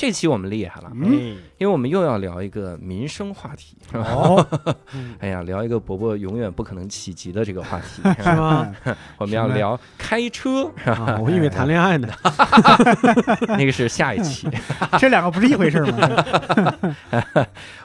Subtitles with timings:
[0.00, 4.06] 这期我们厉害了，嗯，因为我们又要聊一个民生话题，是吧？
[4.08, 4.46] 哦，
[5.20, 8.74] 哎呀，聊一个伯伯永远不可能企及的这个话题， 是吗？
[9.18, 12.08] 我们要聊开车，啊，我以为谈恋爱呢。
[13.48, 14.48] 那个是下一期。
[14.98, 16.74] 这两个不是一回事吗？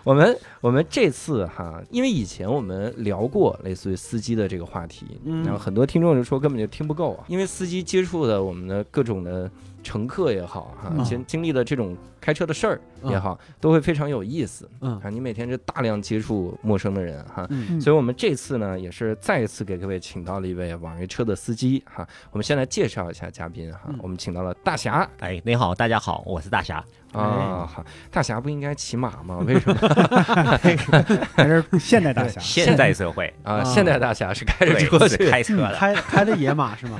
[0.05, 9.51] 我们我们这次哈，因为以前我们聊过类似于司机的这个话题，嗯然后很多听众就说根本就听不够啊，因为司机接触的我们的各种的
[9.85, 14.67] 乘客也好哈，先经经历的这种开车的事儿也好，都会非常有意思。
[14.81, 22.07] 嗯啊，你每天就大量接触陌生的人哈，嗯所以我们这次呢也是再一次给各位请到了一位网约车的司机哈。
[22.31, 26.83] 我们先来介绍一下嘉宾哈，嗯我们请到了大侠哎，你好，大家好，我是大侠。
[27.13, 29.37] 啊，好，大侠不应该骑马吗？
[29.47, 29.75] 为什么
[31.33, 32.41] 还是现代大侠？
[32.43, 33.57] 现代社会，啊？
[33.59, 36.97] 啊现代大侠是开着对车是去，开车的，开开的野马是吗？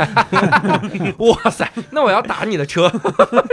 [1.20, 2.90] 哇塞，那我要打你的车，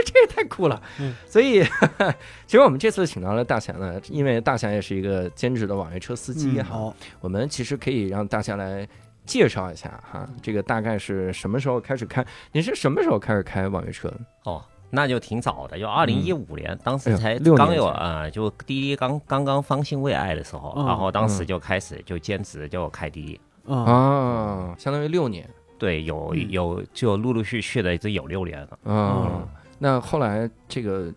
[0.05, 0.81] 这也太酷了。
[1.01, 1.62] 嗯所以，
[2.45, 8.87] 其实我们这次请到了大侠呢，因为大侠也是一个兼职的网约车司机嗯哈，好，我们其实可以让大侠来
[9.25, 12.25] 介绍一下哈，这个大概是什么时候开始开？
[12.51, 14.19] 你是什么时候开始开网约车的？
[14.43, 23.41] 哦，那就挺早的，就二零一五年，当时才六刚有前啊、就滴滴刚刚刚方兴未艾的时候，嗯然后当时嗯就开始就兼职就开滴滴。
[23.65, 28.67] 嗯，啊，相当于六年对，有嗯有就陆陆续续的这有六年了。
[28.83, 29.25] 啊。
[29.25, 29.47] 嗯
[29.79, 31.11] 那后来这个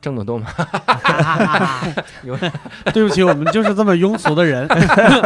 [0.00, 0.46] 挣得多吗？
[2.92, 4.66] 对不起，我们就是这么庸俗的人。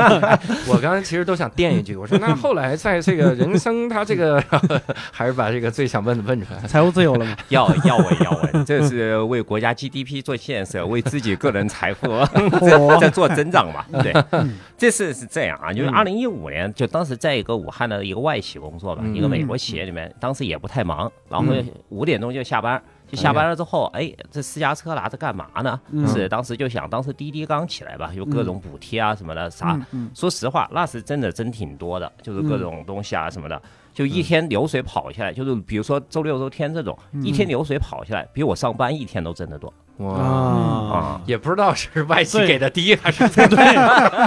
[0.66, 4.42] 我刚才其实都想垫一句，我说那后来在这个人生，他这个
[5.12, 6.60] 还是把这个最想问的问出来。
[6.60, 7.36] 财务自由了吗？
[7.48, 13.84] 要要问要问，这是为国家 GDP 做建设，为自己个人财富嚯在做增长嘛。
[14.02, 22.69] 对嗯，这次是这样啊，就是嗯二零一五年，就当时在一个武汉的一个外企工作吧，嗯一个美国企业里面，当时也不太忙，然后嗯五点钟就下班。
[23.08, 25.80] 就下班了之后，哎，这私家车拿着干嘛呢？
[25.90, 26.06] 嗯。
[26.06, 30.10] 是当时就想，当时滴滴刚起来吧，有各种补贴啊什么的，啥嗯嗯。
[30.14, 33.60] 说实话，那是真的真挺多的，就是各种东西啊什么的，
[33.92, 41.20] 就一天流水跑下来，就是比如说周六周天这种，嗯一天流水跑下来，比我上班一天都挣得多哇。
[41.26, 43.58] 也不知道是外企给的低还是 怎么对，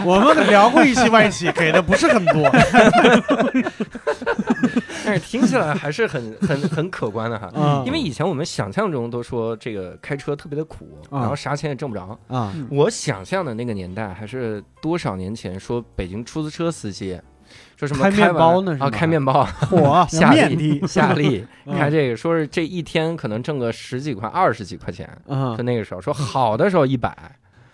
[0.05, 2.49] 我们聊过一期外企，给的不是很多。
[5.05, 7.51] 但是听起来还是很很很可观的哈。
[7.53, 12.17] 啊因为以前我们想象中都说这个开车特别的苦，啊然后啥钱也挣不着。
[12.27, 17.19] 啊，我想象的那个年代还是多少年前说北京出租车司机
[17.85, 25.09] 说什么开面包呢是吗开面包， 火夏面利夏利嗯 开这个，说是这一天可能挣个十几块、二十几块钱。
[25.27, 27.09] 啊就那个时候说好的时候一百，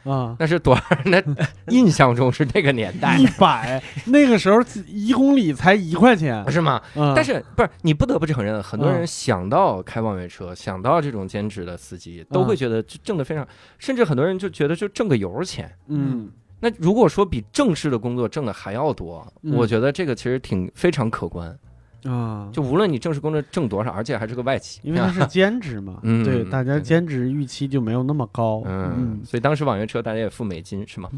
[0.04, 0.82] 啊，那是多少？
[1.06, 1.22] 那
[1.68, 6.50] 印象中是那个年代一，百，那个时候一公里才一块钱。
[6.52, 6.82] 是吗？
[6.96, 15.72] 嗯但是不是你不得不承认，很多人嗯想到开网约车，想到这种兼职的司机，都嗯会觉得这挣的非常，甚至很多人就觉得就挣个油钱。
[15.88, 21.58] 嗯那如果说比正式的工作挣的还要多，嗯我觉得这个其实挺非常可观。
[22.06, 28.64] 啊，就无论你正式工作挣多少，而且还是个外企，因为它是兼职嘛， 嗯对，大家兼职预期就没有那么高。
[28.66, 31.10] 嗯，所以当时网约车大家也付美金是吗？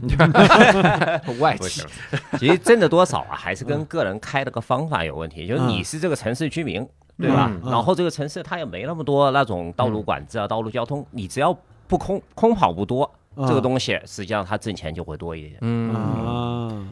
[1.39, 1.83] 外企，
[2.39, 5.45] 其实挣的多少啊，还是跟个人开的个方法有问题。
[5.45, 6.83] 就是你是这个城市居民，
[7.15, 7.47] 对吧？
[7.63, 11.55] 嗯然后这个城市它也没那么多那种道路管制啊、道路交通，你只要
[11.87, 15.57] 不空空跑不多，啊这个东西实际上他挣钱就会多一点。
[15.61, 16.87] 嗯，啊，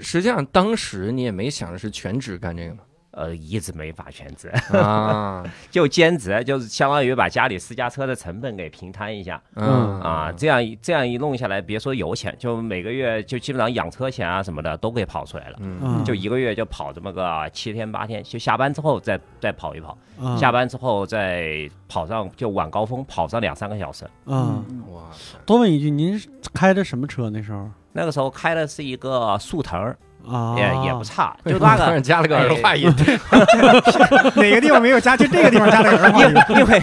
[0.00, 2.82] 实际上当时你也没想着是全职干这个嘛。
[3.12, 10.32] 呃，一直没法全职，啊， 就兼职，就是相当于把家里私家车的成本给平摊一下嗯啊。
[10.36, 15.56] 这样一这样一弄下来，别说油钱，就每个月就基本上养车钱啊什么的都给跑出来了。
[15.60, 24.08] 嗯嗯就一个月就跑这么个七天八天，就下班之后再再跑一跑，啊下班之后再跑上就晚高峰跑上两三个小时。
[24.26, 25.02] 嗯，哇，
[25.44, 26.20] 多问一句，您
[26.54, 27.68] 开的什么车那时候？
[27.92, 32.00] 那个时候开的是一个速腾儿，啊，也也不差，就那什么突然个。
[32.00, 32.92] 加了个儿化音，
[34.36, 35.16] 哪个地方没有加？
[35.16, 36.34] 就这个地方加了个儿化音。
[36.56, 36.82] 因为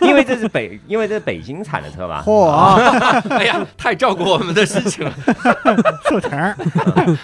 [0.00, 5.12] 因为这是北，因为这是北京产的车吧，嚯啊， 哎呀，太照顾我们的心情了。
[6.08, 6.56] 速腾儿，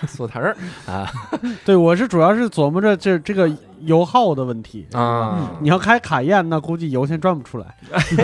[0.06, 0.42] 速腾
[0.86, 1.08] 啊
[1.64, 3.48] 对我是主要是琢磨着这这个
[3.80, 4.86] 油耗的问题。
[4.92, 7.74] 啊，你要开卡宴，那估计油钱赚不出来。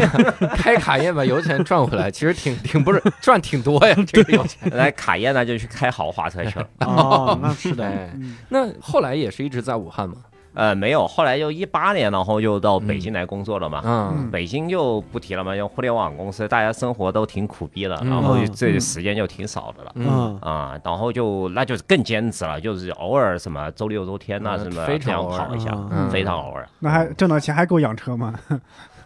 [0.56, 4.70] 开卡宴把油钱赚回来， 其实挺挺不是赚挺多呀，这个油钱。
[4.76, 6.66] 来卡宴那就去开豪华车去了。
[6.80, 8.10] 哦，那是的
[8.48, 10.16] 那后来也是一直在武汉嘛。
[10.54, 13.80] 呃，没有，后来就一八年，然后又到北京来工作了嘛。
[13.84, 19.92] 嗯北京就不提了嘛，用互联网公司，大家生活都挺苦逼的，嗯然后这嗯时间就挺少的了。
[19.94, 26.68] 嗯啊，然后就那就是更兼职了，就是偶尔什么周六周天呐、嗯什么这非常偶尔样跑一下，嗯非常偶尔。
[26.78, 28.34] 那还挣到钱还够养车吗？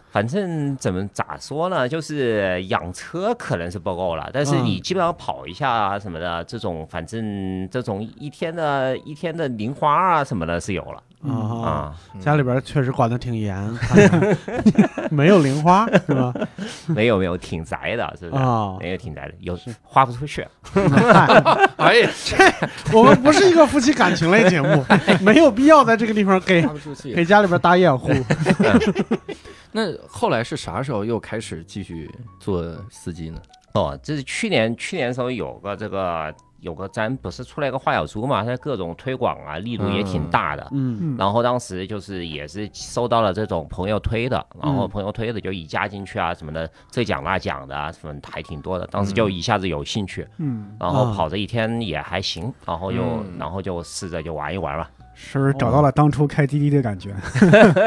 [0.09, 11.95] 反正怎么咋说呢，就是养车可能是不够了，但是你嗯基本上跑一下啊什么的，这种反正这种一天的一天的零花啊什么的是有了啊，啊。
[12.19, 13.57] 家里边确实管的挺严，
[15.09, 16.33] 没有零花是吧？
[16.87, 18.43] 没有没有，挺宅的，是不是？
[18.43, 20.47] 啊，没有挺宅的，有花不出去。
[21.77, 22.09] 哎呀，
[22.93, 24.85] 我们不是一个夫妻感情类节目，
[25.21, 26.65] 没有必要在这个地方给。
[27.15, 28.09] 给家里边打掩护。
[29.71, 32.09] 那后来是啥时候又开始继续
[32.39, 33.39] 做司机呢？
[33.73, 40.67] 哦，这是去年去年的时候有个这个有个咱不是出来个花小猪嘛，它各种推广啊力度也挺大的。
[40.71, 48.87] 嗯嗯，然后当时就是也是收到了这种朋友推的，然后嗯朋友推的就一加进去啊什么的，这奖那奖的啊什么还挺多的。
[48.87, 54.89] 当时就一下子有兴趣，嗯，然后啊跑这一天也还行，然后就嗯然后就试着就玩一玩吧。
[55.19, 57.11] 是不是找到了当初开滴滴的感觉？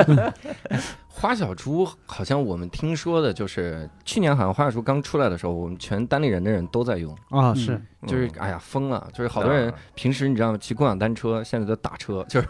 [1.20, 7.74] 花小猪好像我们听说的就是去年好像花小猪刚出来的时候，我们全单立人的人都在用，啊，是。
[7.74, 9.74] 嗯就是哎呀疯了，就是好多人啊。
[9.94, 10.58] 平时你知道吗？
[10.58, 12.48] 骑共享单车，现在都打车， 就是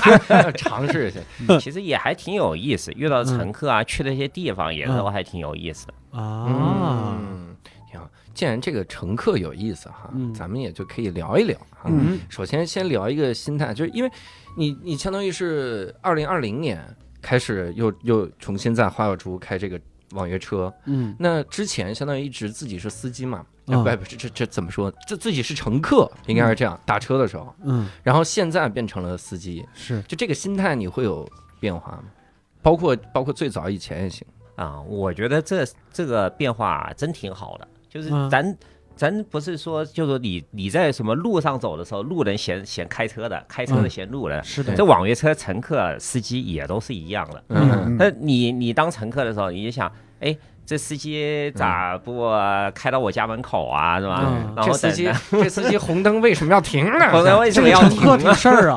[0.56, 1.58] 尝试一下。
[1.58, 6.18] 其实也还挺有意思，遇到乘客啊，去的一些地方也都还挺有意思的。
[6.18, 6.46] 啊，
[7.20, 7.54] 嗯，
[7.90, 8.08] 挺好。
[8.32, 10.32] 既然这个乘客有意思哈，嗯。
[10.32, 11.90] 咱们也就可以聊一聊哈。
[11.90, 12.18] 嗯。
[12.30, 14.10] 首先先聊一个心态，就是因为
[14.56, 16.82] 你你相当于是二零二零年
[17.20, 19.80] 开始又又重新在花小猪开这个
[20.12, 21.14] 网约车，嗯。
[21.18, 23.84] 那之前相当于一直自己是司机嘛，嗯。
[23.84, 24.92] 哎不不这这这怎么说？
[25.06, 30.00] 这自己是乘客，应该是这样，打车的时候，嗯，然后现在变成了司机，是。
[30.02, 31.28] 就这个心态你会有
[31.58, 32.04] 变化吗？
[32.62, 34.26] 包括包括最早以前也行，
[34.56, 38.28] 啊，我觉得这这个变化真挺好的，就是嗯
[38.96, 39.22] 咱。
[39.24, 44.42] 不是说，就是你你在什么路上走的时候，路人嫌嫌开车的，开车的嗯嫌路人。
[44.42, 47.44] 是的这网约车乘客、司机也都是一样的。
[47.48, 52.28] 嗯那你你当乘客的时候，你就想，哎，这司机咋不
[52.74, 54.22] 开到我家门口啊，是吧？
[54.26, 57.08] 嗯然后这司机 这司机红灯为什么要停呢？
[57.12, 58.34] 红灯为什么要停乘客挺啊？
[58.34, 58.76] 事儿啊，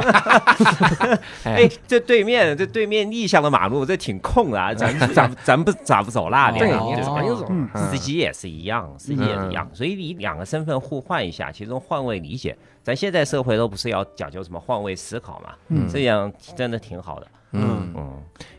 [1.44, 6.84] 哎哎，这对面这对面逆向的马路，这挺空的啊，咱咱咱不咋不走那对边啊？
[6.86, 17.28] 你哦走你走，嗯司机也是一样，司机也是一样，所以你两个身份互换一下，其中换位理解，咱现在社会都不是要讲究什么换位思考嘛，嗯这样真的挺好的。
[17.54, 18.14] 嗯，嗯，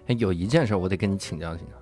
[0.08, 1.72] 哎有一件事我得跟你请教请教，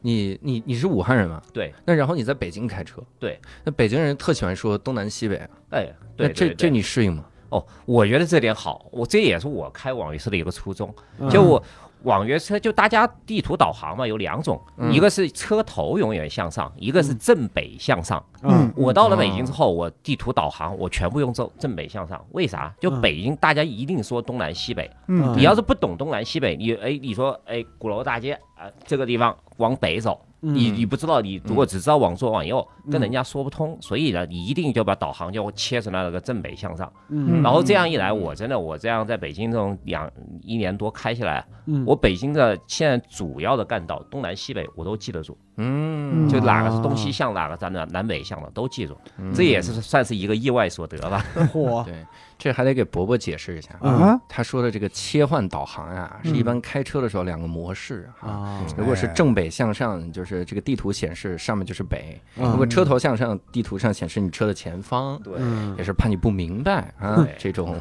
[0.00, 1.42] 你你你是武汉人吗？
[1.52, 7.24] 对，那然后你在北京开车，对，那北京人特喜欢说东南西北啊，哎，那这这你适应吗？
[7.48, 10.92] 哦，我觉得这点好，我这也是我开网约车的一个初衷。
[11.20, 11.62] 嗯就我
[12.02, 14.92] 网约车，就大家地图导航嘛，有两种，嗯。
[14.92, 18.24] 一个是车头永远向上，一个是正北向上。
[18.42, 18.72] 嗯。
[18.76, 22.74] 我到了北京之后，我地图导航我全部用正正北向上，为啥？
[22.80, 23.00] 就嗯。
[23.00, 25.36] 北京大家一定说东南西北，嗯。
[25.36, 36.92] 你要是不懂东南西北，你哎你说哎鼓楼大街啊、这个地方往北走，你你不知道，你如果只知道往左往右，跟人家说不通，所以呢，你一定就把导航就切成了那个正北向上。
[37.08, 37.42] 嗯。
[37.42, 40.10] 然后这样一来，我真的我这样在北京这种两
[40.42, 41.84] 一年多开下来，嗯。
[41.86, 48.96] 我北京的现在主要的干道东南西北我都记得住，嗯，就哪个是哦东西向，哪个咱的南北向的都记住，
[49.34, 51.24] 这也是算是一个意外所得吧。
[51.52, 52.04] 嚯， 对，
[52.38, 53.70] 这还得给伯伯解释一下。
[53.80, 53.92] 嗯。
[53.98, 58.28] 啊，他说的这个切换导航啊，是一般开车的时候两个模式啊。
[58.28, 62.50] 啊，如果是正北向上，就是这个地图显示上面就是北；嗯。
[62.50, 65.34] 如果车头向上，地图上显示你车的前方，对。
[65.38, 65.74] 嗯。
[65.78, 67.26] 也是怕你不明白啊。
[67.38, 67.76] 这种。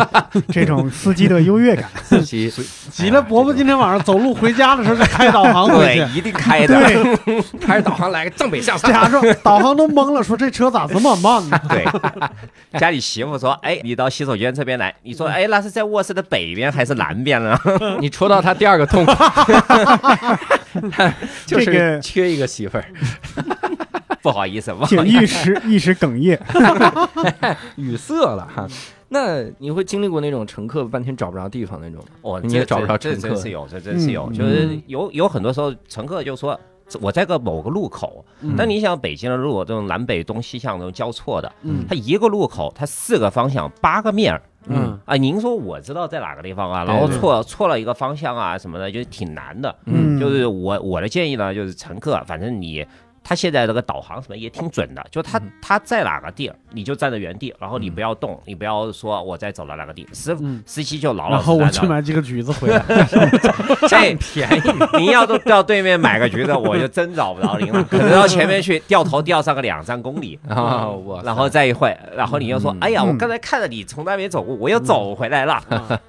[0.50, 2.50] 这种司机的优越感， 司机。
[2.90, 6.74] 急了，伯伯今天晚上走路回家的时候就开导航回去，一定开的。
[6.78, 11.60] 对，开着导航来个正北向上，家说导航都懵了，说这车咋这么慢呢？
[11.68, 11.84] 对，
[12.78, 17.56] 家里媳妇说：“哎，你到洗手间这边来。”你说：“哎，那是在卧室的北边还是南边呢
[18.00, 19.12] 你戳到他第二个痛苦，
[21.46, 22.84] 就是缺一个媳妇儿。？”
[24.22, 25.22] 不好意思，不好请意思。
[25.22, 26.38] 一时一时哽咽。
[27.76, 28.66] 语塞了哈。
[29.08, 32.06] 那你会经历过那种乘客半天找不着地方那种吗？
[32.22, 36.58] 哦，你也找不着这乘客这真是有，这真是有，嗯就是有有很多时候乘客就说。
[37.00, 38.24] 我在个某个路口，
[38.56, 41.84] 但你想北京的路，这种南北东西向这种交错的，嗯。
[41.88, 44.42] 它一个路口，它四个方向，八个面儿。
[44.66, 44.98] 嗯。
[45.04, 45.16] 啊。
[45.16, 49.74] 您说我知道在哪个地方啊，然后错错了一个方向啊什么的，就挺难的。
[49.86, 50.18] 嗯。
[50.18, 52.86] 就是我我的建议呢，就是乘客，反正你
[53.22, 61.86] 它现在这个导航什么也挺准的，就它嗯它在哪个地儿你就站在原地，然后你不要动，你不要说我再走到哪个地，司嗯司机就老然后我老实实的。
[61.86, 62.82] 去买几个橘子回来。
[63.88, 70.38] 这 便宜，您要都到对面买个橘子， 我就真找不着您了，可能到前面去掉头掉上个两三公里。
[70.48, 70.88] 啊！
[70.88, 75.62] 我然后再一会，然后你又说：“嗯哎呀，我嗯刚才看着你从那边走过，我又走回来了。”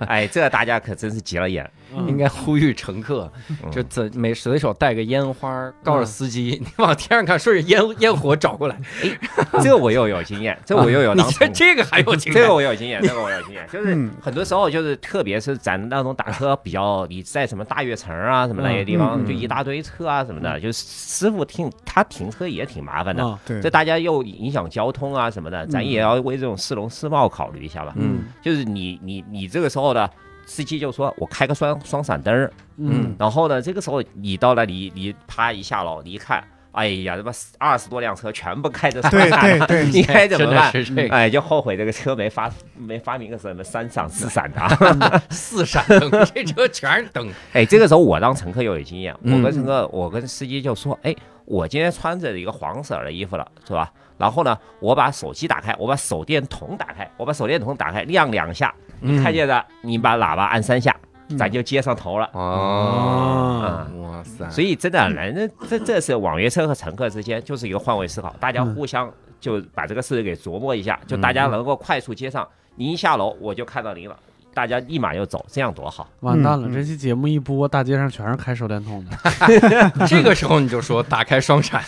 [0.08, 1.70] 哎，这大家可真是急了眼。
[2.08, 3.72] 应该呼吁乘客，嗯。
[3.72, 8.80] 就怎每随手带个烟花，告诉司机，你往天上看，顺着烟烟火找过来。
[9.62, 14.12] 这我又有经验， 这我又有你这这个还有经这验个我有经验，这个我有经验， 就是嗯。
[14.22, 19.26] 很多时候就是，特别是咱那种打车比较，你在什么大悦城啊什么那些地嗯方，嗯。
[19.26, 27.94] 就一大堆车啊什么的，就是师傅停他停车也挺麻烦的，啊，对这，大家又影响交通啊什么的，咱也要为这种市容市貌考虑一下吧。
[27.98, 28.26] 嗯。
[28.42, 30.10] 就是你你你这个时候呢，
[30.52, 36.44] 司机就说我开个双双闪灯儿，嗯然后呢，这个时候你到了你你啪一下喽，你一看，
[36.74, 40.70] 哎呀，他妈二十多辆车全部开着双闪对对， 你该怎么办？
[40.74, 45.22] 是这个哎，就后悔这个车没发 没发明个什么三闪四闪的啊。
[45.32, 47.30] 四闪灯，这车全是灯。
[47.54, 51.16] 哎，这个时候我当乘客又有经验，嗯我跟乘客，我跟司机就说，哎，
[51.46, 53.90] 我今天穿着一个黄色的衣服了，是吧？
[54.18, 60.96] 然后呢，我把手机打开，我把手电筒打开，我把手电筒打开亮两下，你看见的，你把喇叭按三下，
[61.38, 62.30] 咱就接上头了。
[62.34, 64.50] 哦啊，哇塞！
[64.50, 72.48] 所以真的，人这这是网约车和乘客之间就是一个换位思考，大家互相就把这个事给琢磨一下，就大家能够快速接上。
[72.76, 74.18] 您一下楼，我就看到您了，
[74.54, 76.08] 大家立马就走，这样多好。
[76.22, 76.68] 完蛋了！
[76.68, 79.12] 嗯这期节目一播，大街上全是开手电筒的。
[80.08, 81.82] 这个时候你就说打开双闪，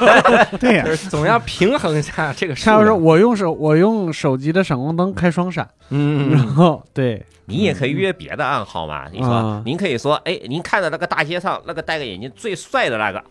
[0.60, 2.96] 对呀就，是总要平衡一下这个数他要说。
[2.96, 13.22] 我用手我用手机的闪光灯开双闪，嗯，然后对，你也可以约别的暗号嘛，你说啊，您可以说，哎，您看到那个大街上那个戴个眼镜最帅的那个，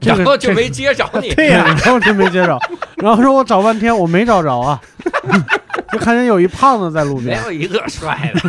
[0.00, 1.32] 这个然后就没接着你。
[1.36, 2.58] 对呀，然后就没接着，
[2.96, 4.80] 然后说我找半天我没找着啊，
[5.94, 8.40] 就看见有一胖子在路边，没有一个帅的，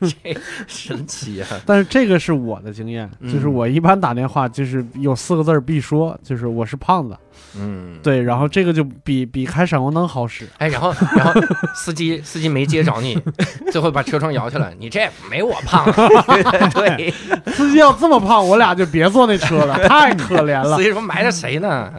[0.00, 1.48] 这神奇啊！
[1.64, 7.16] 但是这个是我的经验，嗯就是我一般打电话就是有四个字必说，就是我是胖子，
[7.58, 11.40] 嗯，对，然后这个就比比开闪光灯好使，哎，然后然后
[11.74, 13.16] 司机司机没接着你，
[13.70, 16.08] 最后把车窗摇下来，你这没我胖啊。
[16.74, 17.10] 对，
[17.52, 20.82] 司机要这么胖，我俩就别坐那车了，太 可怜了司。
[20.82, 21.92] 机说埋汰谁呢？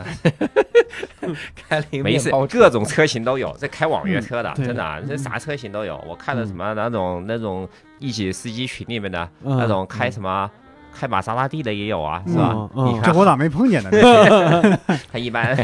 [1.68, 6.04] 开了一个没事各种车型都有，这开网约车的，对真的啊，这啥车型都有。
[6.08, 7.68] 我看的什么那种那种
[8.00, 10.50] 一起司机群里面的嗯那种开什么。
[10.96, 12.52] 开玛莎拉蒂的也有啊，是吧？
[12.56, 13.90] 嗯嗯你看这我咋没碰见呢？
[15.12, 15.56] 他一般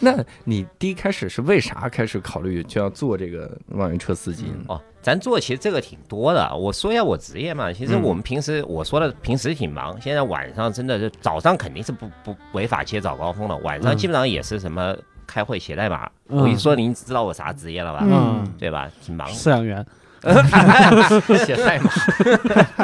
[0.00, 0.12] 那
[0.44, 4.56] 你第一开始是为啥开始考虑就要做这个网约车司机呢？
[4.68, 6.54] 哦，咱做其实这个挺多的。
[6.56, 14.94] 我说一下我职业嘛，其实嗯我们平时我说的平时挺忙，现在晚上真的是早上肯定是不不违法接早高峰的，晚上嗯基本上也是什么
[15.26, 16.08] 开会写代码。
[16.28, 18.00] 嗯我一说您知道我啥职业了吧？
[18.08, 18.90] 嗯对吧？
[19.02, 19.28] 挺忙。
[19.28, 19.84] 饲养员，
[21.44, 21.90] 写赛马，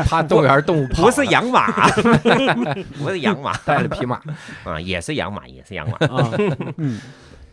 [0.04, 1.70] 怕动物园动物跑不是养马，
[2.98, 4.20] 不是养马带了匹马，
[4.64, 5.96] 啊，也是养马，也是养马。
[6.06, 6.30] 啊，
[6.76, 7.00] 嗯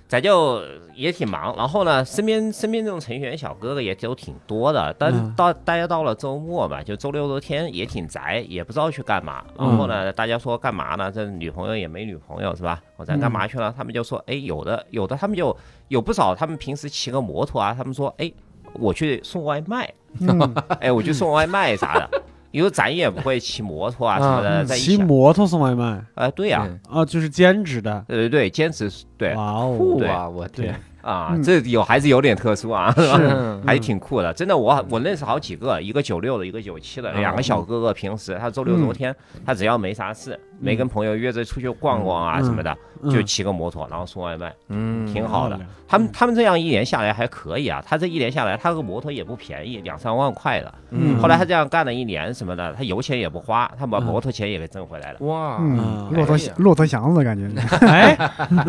[0.10, 0.64] 咱就
[0.96, 9.44] 也挺忙，然后呢，身边身边这种程序员小哥哥也都挺多的，但嗯到大家到了周末吧，就周六周天也挺宅，也不知道去干嘛。
[9.58, 11.12] 然嗯后呢，大家说干嘛呢？
[11.12, 12.82] 这女朋友也没女朋友是吧？
[12.96, 13.74] 我咱干嘛去了？
[13.78, 15.54] 他们就说，哎，有的有的，他们就
[15.90, 18.32] 有不少，他们平时骑个摩托啊，他们说，哎，
[18.74, 22.22] 我去送外卖，嗯， 哎，我去送外卖啥的。
[22.52, 26.02] 因为咱也不会骑摩托啊什么的，嗯在骑摩托送外卖。
[26.16, 29.36] 哎，对呀，啊，就是兼职的，对对对，兼职对。
[29.36, 30.28] 哇哦，对啊！
[30.28, 30.74] 我天，
[31.08, 33.18] 啊，嗯这有还是有点特殊啊，是吧？
[33.18, 37.94] 是还挺酷的，真的我我认识好几个，一个九六的，一个九七的，嗯两个小哥哥。
[37.94, 45.58] 平时他周六周天，他只要没啥事，没跟朋友约着出去逛逛啊嗯什么的，嗯就骑个摩托，然后送外卖，嗯，挺好的。
[45.88, 50.74] 他们他们这样一年下来还可以啊，他这一年下来，他个摩托也不便宜，两三万块的。
[50.92, 55.20] 嗯后来他这样干了一年什么的，他油钱也不花，他把嗯摩托钱也给挣回来了。
[55.22, 57.50] 哇，嗯，骆驼骆驼祥子感觉，
[57.88, 58.18] 哎，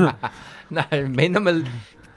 [0.68, 1.50] 那没那么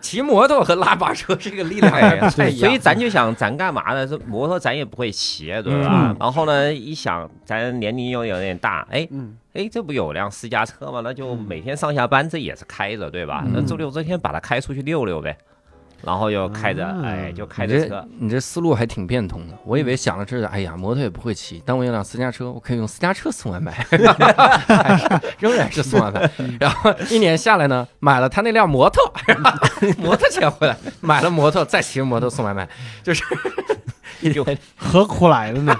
[0.01, 4.05] 骑摩托和拉把车这个力量还不太一样，所以咱就想，咱干嘛呢？
[4.05, 6.10] 这摩托咱也不会骑，对吧？
[6.10, 11.01] 嗯然后呢，一想咱年龄又有点大，哎嗯哎，这不有辆私家车吗？
[11.03, 13.43] 那就每天上下班这也是开着，对吧？
[13.46, 15.38] 嗯那周六周天把它开出去溜溜呗，
[16.03, 18.05] 然后又开着，啊哎，就开着车。
[18.20, 19.53] 你这思路还挺变通的。
[19.65, 23.98] 我以为想的是，哎呀，摩托也不会骑，但我有辆私家车，我可以用私家车送外卖，还
[24.98, 26.29] 是 仍然是送外卖。
[26.60, 29.03] 然后一年下来呢，买了他那辆摩托，
[29.98, 32.67] 摩托钱回来，买了摩托，再骑着摩托送外卖，
[33.03, 33.24] 就是
[34.22, 35.75] 一就何苦来的呢？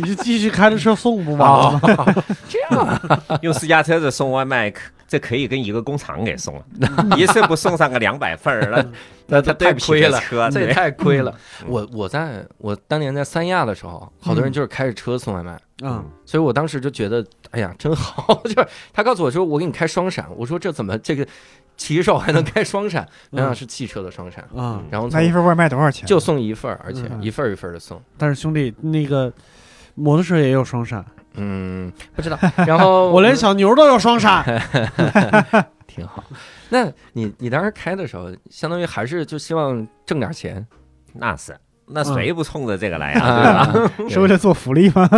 [0.00, 1.80] 你就继续开着车送不完了吗？
[1.82, 6.64] 哦，这样啊，用私家车子送外卖，可这可以跟一个工厂给送了，
[7.16, 8.86] 一次不送上个两百份儿，那
[9.40, 10.20] 那他太亏了，
[10.52, 11.34] 这也太亏了。
[11.62, 15.58] 嗯我我在我当年在三亚的时候，好多人就是开着车送外卖。
[15.82, 18.34] 嗯所以我当时就觉得，哎呀，真好！
[18.44, 21.26] 就是他告诉我说，我给你开双闪，我说这怎么这个
[21.76, 23.06] 骑手还能开双闪？
[23.30, 24.82] 没想到是汽车的双闪，啊！
[24.90, 26.04] 然后从那一份外卖多少钱？
[26.06, 28.02] 就送一份儿，而且嗯一份儿一份的送。
[28.16, 29.32] 但是兄弟，那个
[29.94, 31.04] 摩托车也有双闪，
[31.38, 32.38] 嗯，不知道。
[32.66, 34.44] 然后我连小牛都有双杀。
[35.86, 36.22] 挺好。
[36.68, 40.66] 那你你当时开的时候，相当于还是就希望挣点钱
[41.14, 41.56] 那是。
[41.90, 43.24] 那谁不冲着这个来啊？
[43.64, 43.72] 啊，
[44.10, 45.08] 是为了做福利吗？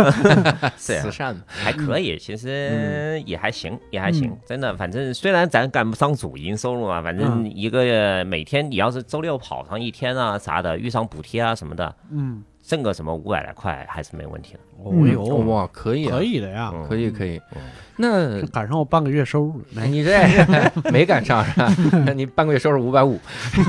[0.77, 1.41] 是啊慈善嘛。
[1.49, 4.73] 还可以，其实也还行，也还行，真的。
[4.77, 14.59] 反正虽然咱赶不上主营收入啊，反正一个月每天你要是周六跑上一天啊啥的，遇上补贴啊什么的，嗯，挣个什么五百来块还是没问题的。
[14.77, 17.61] 哦嗯哟，哇，可以啊可，以的呀，嗯可以可以嗯。
[17.97, 19.61] 那赶上我半个月收入。
[19.75, 20.17] 哎你这
[20.89, 21.67] 没赶上是吧？
[22.15, 23.19] 你半个月收入五百五，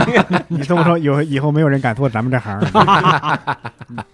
[0.47, 3.67] 你这么说，有以后没有人敢做咱们这行了。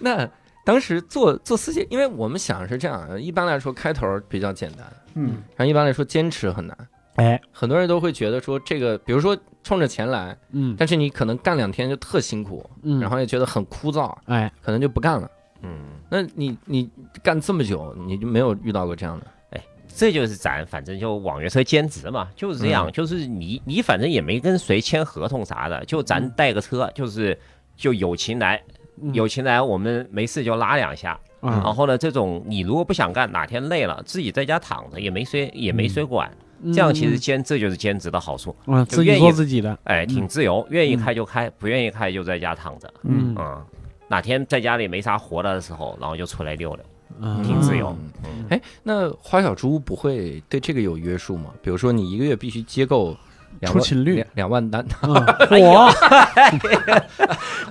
[0.00, 0.28] 那
[0.64, 6.76] 当时做做司机，因为我们想是这样，一般来说开头比较简单，嗯，然后一般来说坚持很难。
[7.16, 10.74] 哎，很多人都会觉得说这个，比如说冲着钱来，嗯。
[10.78, 15.30] 但是你可能干两天就特辛苦，嗯，然后也觉得很枯燥，哎，可能就不干了。
[15.62, 15.78] 嗯，
[16.10, 16.90] 那你你
[17.22, 19.26] 干这么久，你就没有遇到过这样的？
[19.50, 19.64] 哎
[19.96, 22.92] 这就是咱反正就网约车兼职嘛，就是这样，嗯。
[22.92, 27.38] 就是你你反正也没跟谁签合同啥的，就咱带个车，就是
[27.76, 28.60] 就友情来，
[29.00, 29.14] 嗯。
[29.14, 31.12] 友情来，我们没事就拉两下。
[31.40, 31.62] 啊。
[31.62, 36.28] 然后呢，这种你如果不想干，哪天累了，自己在家躺着也没谁也没谁管，
[36.72, 43.62] 这样其实兼这就是兼职的好处，嗯，自愿意做自己的，哎，挺自由，愿意开就开，不愿意开就在家躺着，嗯啊。
[44.06, 46.84] 哪天在家里没啥活的时候，然后就出来溜溜。
[47.20, 51.50] 嗯挺自由嗯哎，那花小猪不会对这个有约束吗？
[51.62, 53.16] 比如说你一个月必须接够
[53.60, 55.14] 两万出勤率两两万单， 嗯
[55.62, 55.88] 我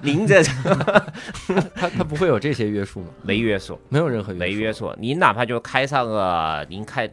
[0.01, 0.41] 您这
[1.75, 3.07] 他他不会有这些约束吗？
[3.21, 4.87] 没约束，没有任何没约束。
[4.89, 4.95] 束。
[4.97, 7.09] 您哪怕就开上个，您开，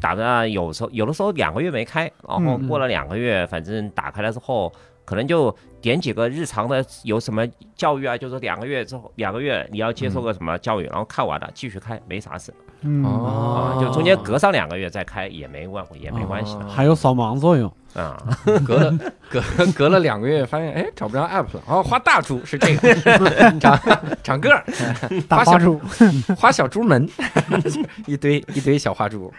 [0.00, 4.72] 打算有时候有的时候两个月没开，然后嗯过了两个月，反正打开了之后，
[5.04, 12.52] 可能就点几个日常的有什么教育啊，就是两个月之后，两个月你要接受个什么教育，然后看完了继续开，没啥事。
[12.82, 17.72] 嗯，哦啊，就中间隔上两个月再开也没关也没关系的还有扫盲作用。
[17.94, 18.22] 啊。
[18.64, 18.98] 隔了
[19.30, 19.42] 隔
[19.74, 21.62] 隔了两个月，发现哎找不着 app 了。
[21.66, 22.94] 哦，花大猪是这个，
[23.58, 23.80] 长
[24.22, 24.64] 长个儿，
[25.28, 25.80] 大花猪，
[26.36, 27.08] 花小猪门，
[28.06, 29.32] 一堆一堆小花猪。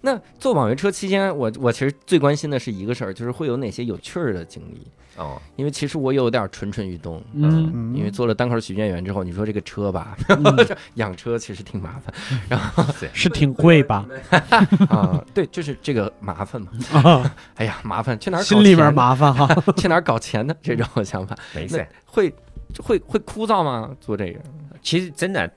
[0.00, 4.86] 那做网约车期间，我我其实最关心的是一个事儿，就是会有哪些有趣儿的经历。
[5.16, 10.16] 哦，因为其实我有点蠢蠢欲动，嗯嗯，因为做了单口喜剧演员之后，你说这个车吧，
[10.94, 12.14] 养车其实挺麻烦
[12.48, 14.06] 然后是挺贵吧？
[14.88, 15.20] 啊。
[15.34, 16.68] 对，就是这个麻烦嘛。
[16.92, 19.48] 啊，哎呀，麻烦，去哪儿搞心里面麻烦哈。
[19.76, 20.54] 去哪儿搞钱呢？
[20.62, 21.86] 这种想法，没事。
[22.04, 22.32] 会
[22.82, 23.90] 会会枯燥吗？
[24.00, 24.40] 做这个？
[24.82, 25.50] 其实真的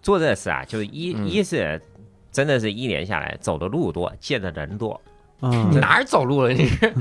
[0.00, 1.80] 做这事啊，就是一、嗯一是
[2.30, 5.00] 真的是一年下来走的路多，见的人多，
[5.42, 6.50] 嗯你哪儿走路了？
[6.52, 6.92] 你是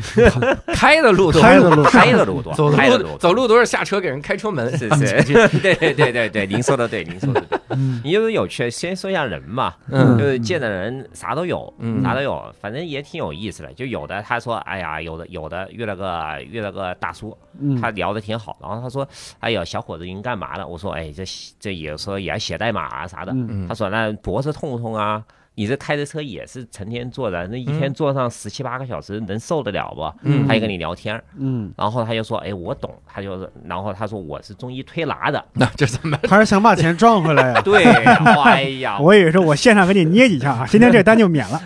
[0.73, 3.17] 开的路多，开的路开的路多，走路开的路。
[3.17, 4.69] 走路都是下车给人开车门。
[4.77, 5.23] 是是，
[5.61, 7.59] 对对对对对，您说的对，您说的对。
[8.03, 13.71] 你就是有趣，先说一下人嘛，嗯就是见的人啥都有，嗯啥都有，反正也挺有意思的。
[13.73, 19.07] 就有的他说，哎呀，有的有的遇了个遇了个大叔，嗯他聊的挺好，然后他说，
[19.39, 20.65] 哎呀，小伙子您干嘛呢？
[20.67, 21.23] 我说，哎，这
[21.59, 23.33] 这有时候也要写代码啊啥的。
[23.67, 25.23] 他说那脖子痛不痛啊？
[25.55, 30.01] 你这开着车也是成天坐着，那一天嗯坐上十七八个小时，能受得了不？
[30.23, 36.17] 嗯他就跟你聊天，嗯，然后他就说，哎，我懂，他就是，然后他说我是中医推拿的，那这怎么？
[36.23, 37.61] 他是想把钱赚回来 呀？
[37.61, 41.61] 对，哎呀， 我以为说我现场给你捏几下啊， 今天这单就免了。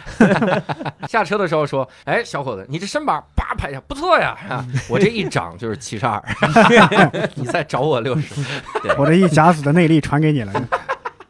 [1.08, 4.36] 下车的时候说：“哎，小伙子，你这身板叭拍一下，不错呀！
[4.50, 6.22] 啊我这一掌就是七十二，
[7.36, 8.34] 你再找我六十。
[8.98, 10.54] 我这一甲子的内力传给你了。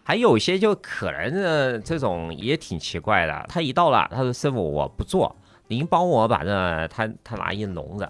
[0.07, 3.45] 还有一些就可能呢，这种也挺奇怪的。
[3.49, 5.35] 他一到了，他说师傅我不做，
[5.67, 8.07] 您帮我把这他他拿一笼子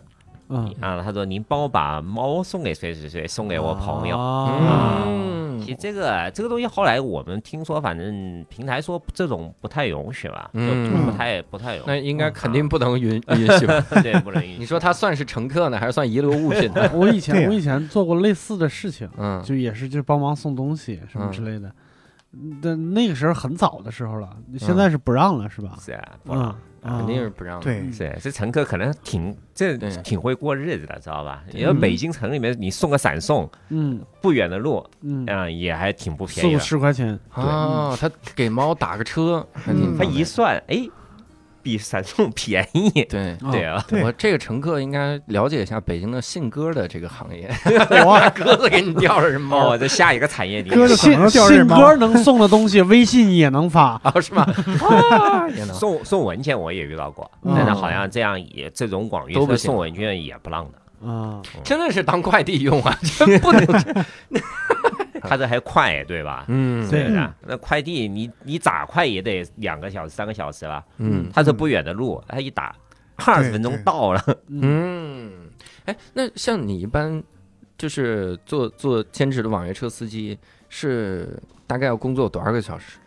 [0.49, 4.19] 嗯，啊，他说您帮我把猫送给谁谁谁，送给我朋友。
[4.19, 5.25] 啊嗯
[5.61, 13.81] 其实这个这个东西后来我们听说，反正平台说这种不太允许吧，就嗯就不太不太允那应该肯定不能允允许吧？
[14.03, 14.59] 对，不能允许。
[14.59, 16.87] 你说他算是乘客呢，还是算遗留物品呢？
[16.93, 21.71] 我以前我以前做过类似的事情，嗯就也是就帮忙送东西什么之类的。
[22.61, 25.77] 但那个时候很早的时候了，现在是不让了，是吧？
[25.79, 27.63] 是啊，不让肯定是不让的。
[27.63, 31.43] 对，是这乘客可能挺这挺会过日子的，知道吧？
[31.51, 33.99] 因为北京城里面你送个闪送嗯。
[34.21, 36.59] 不远的路，嗯，嗯，也还挺不便宜的。
[36.59, 39.97] 十块钱，啊，他给猫打个车，还挺嗯。
[39.97, 40.87] 他一算，哎，
[41.65, 42.89] 比闪送便宜。
[43.09, 43.35] 对。
[43.51, 47.49] 对啊，我这个乘客应该了解一下北京的信鸽的这个行业，
[48.05, 53.99] 哇 鸽子给你吊着是猫哦，这下一个产业里鸽子信信鸽能送的东西，微信也能发。
[54.03, 54.43] 啊，是吗？
[54.81, 63.65] 啊，也能送送文件我也遇到过，嗯但是好像这样也这种广域都送文件也不让的，啊，真的是当快递用啊，这不能。
[65.27, 66.45] 他这还快对吧？
[66.47, 70.83] 嗯，对的，那快递你你咋快也得两个小时三个小时了？
[70.97, 72.75] 嗯他这不远的路，他一打
[73.17, 74.21] 二十分钟到了。
[74.49, 75.49] 嗯，
[75.85, 77.23] 哎，那像你一般
[77.77, 80.37] 就是做做兼职的网约车司机，
[80.69, 82.97] 是大概要工作多少个小时？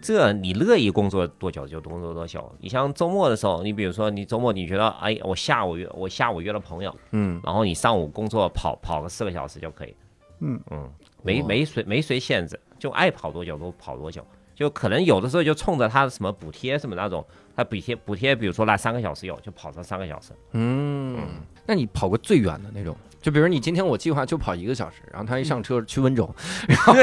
[0.00, 2.54] 这你乐意工作多久就工作多久。
[2.60, 9.96] 你像周末的时候，你比如说你周末你觉得，哎，我下午约我下午约了朋友，嗯然后你上午工作跑跑个四个小时就可以。
[10.38, 10.88] 嗯嗯，
[11.22, 14.24] 没没谁没谁限制，就爱跑多久都跑多久。
[14.54, 20.32] 就可能有的时候就冲着他什么补贴什么那种，他补贴补贴，比如说那三个小时有，就跑上三个小时。
[20.50, 21.16] 嗯，
[21.64, 22.96] 那你跑过最远的那种？
[23.20, 26.28] 就比如你今天我计划就跑一个小时，然后他一上车去温州，
[26.66, 26.94] 然后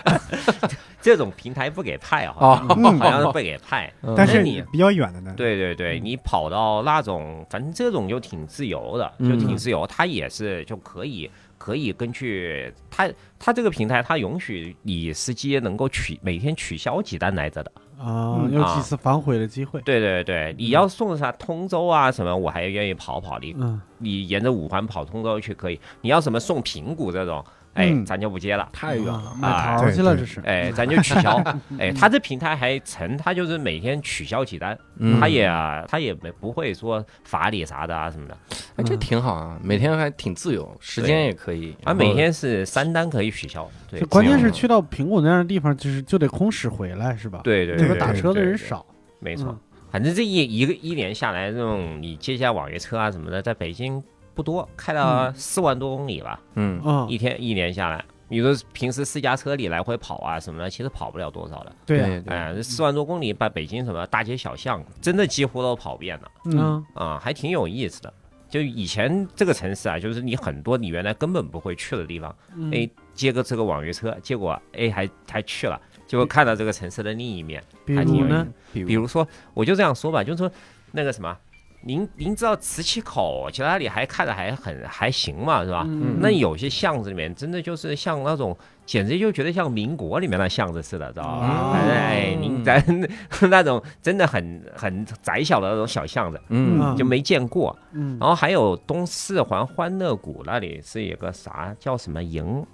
[1.02, 3.92] 这种平台不给派啊，哦好像好像是不给派。
[4.02, 9.86] 嗯但是你比较远的呢，对对对，你跑到那种，反正这种就挺自由的，就挺自由。
[9.86, 11.30] 它也是就可以
[11.62, 17.70] 可以根据它它这个平台，它允许你司机能够取每天取消几单来着的。
[18.00, 19.80] 啊，嗯有几次反悔的机会。
[19.82, 23.38] 对对对，你要送啥通州啊什么，我还愿意跑跑。
[23.38, 25.78] 你嗯，你沿着五环跑通州去可以。
[26.00, 28.68] 你要什么送平谷这种，哎，嗯咱就不接了。
[28.72, 29.12] 太远了。
[29.12, 30.40] 啊买桃去了，这是。
[30.42, 31.42] 哎，咱就取消。
[31.78, 35.46] 哎，他这平台还成，他就是每天取消几单，嗯他也
[35.88, 38.36] 他也没不会说罚你啥的啊什么的。
[38.76, 41.74] 哎，这挺好啊，每天还挺自由，时间也可以。
[41.82, 43.70] 他每天是三单可以取消。
[43.90, 47.40] 对，关键是去到苹果那样的地方，就是就得空驶回来，是吧？
[47.44, 48.84] 对对对，这个打车的人，少。
[49.18, 49.58] 没错嗯。
[49.90, 54.02] 反正这一一个一年下来，这种你接下网约车啊什么的，在北京
[54.34, 56.80] 不多，开了四万多公里吧，嗯。
[56.84, 58.04] 嗯，一天一年下来。
[58.28, 61.72] 你说平时私家车里来回跑啊什么的，其实跑不了多少的。
[61.84, 66.30] 对哎，这四万多公里把北京什么大街小巷，真的几乎都跑遍了。
[66.46, 66.82] 嗯。
[66.94, 68.12] 啊，还挺有意思的。
[68.48, 72.70] 就以前这个城市啊，就是你很多你原来根本不会去的地方，嗯。
[72.72, 77.62] 哎，接个这个网约车，结果哎还还去了，结果看到这个城市的另一面。
[77.84, 80.50] 比还挺有意如呢，比比如说，我就这样说吧，就是说
[80.90, 81.36] 那个什么，
[81.84, 85.84] 您您知道磁器口，其实那里还看着还很还行嘛，是吧？
[85.86, 91.48] 嗯那有些巷子里面真的就是像那种，简直就觉得像民国里面的巷子似的，知道吧？
[91.48, 92.82] 哦反正哎，您咱
[93.50, 97.76] 那种真的很很窄小的那种小巷子，嗯嗯就没见过。
[97.92, 102.64] 嗯然后还有东四环欢乐谷那里是有个啥叫什么营，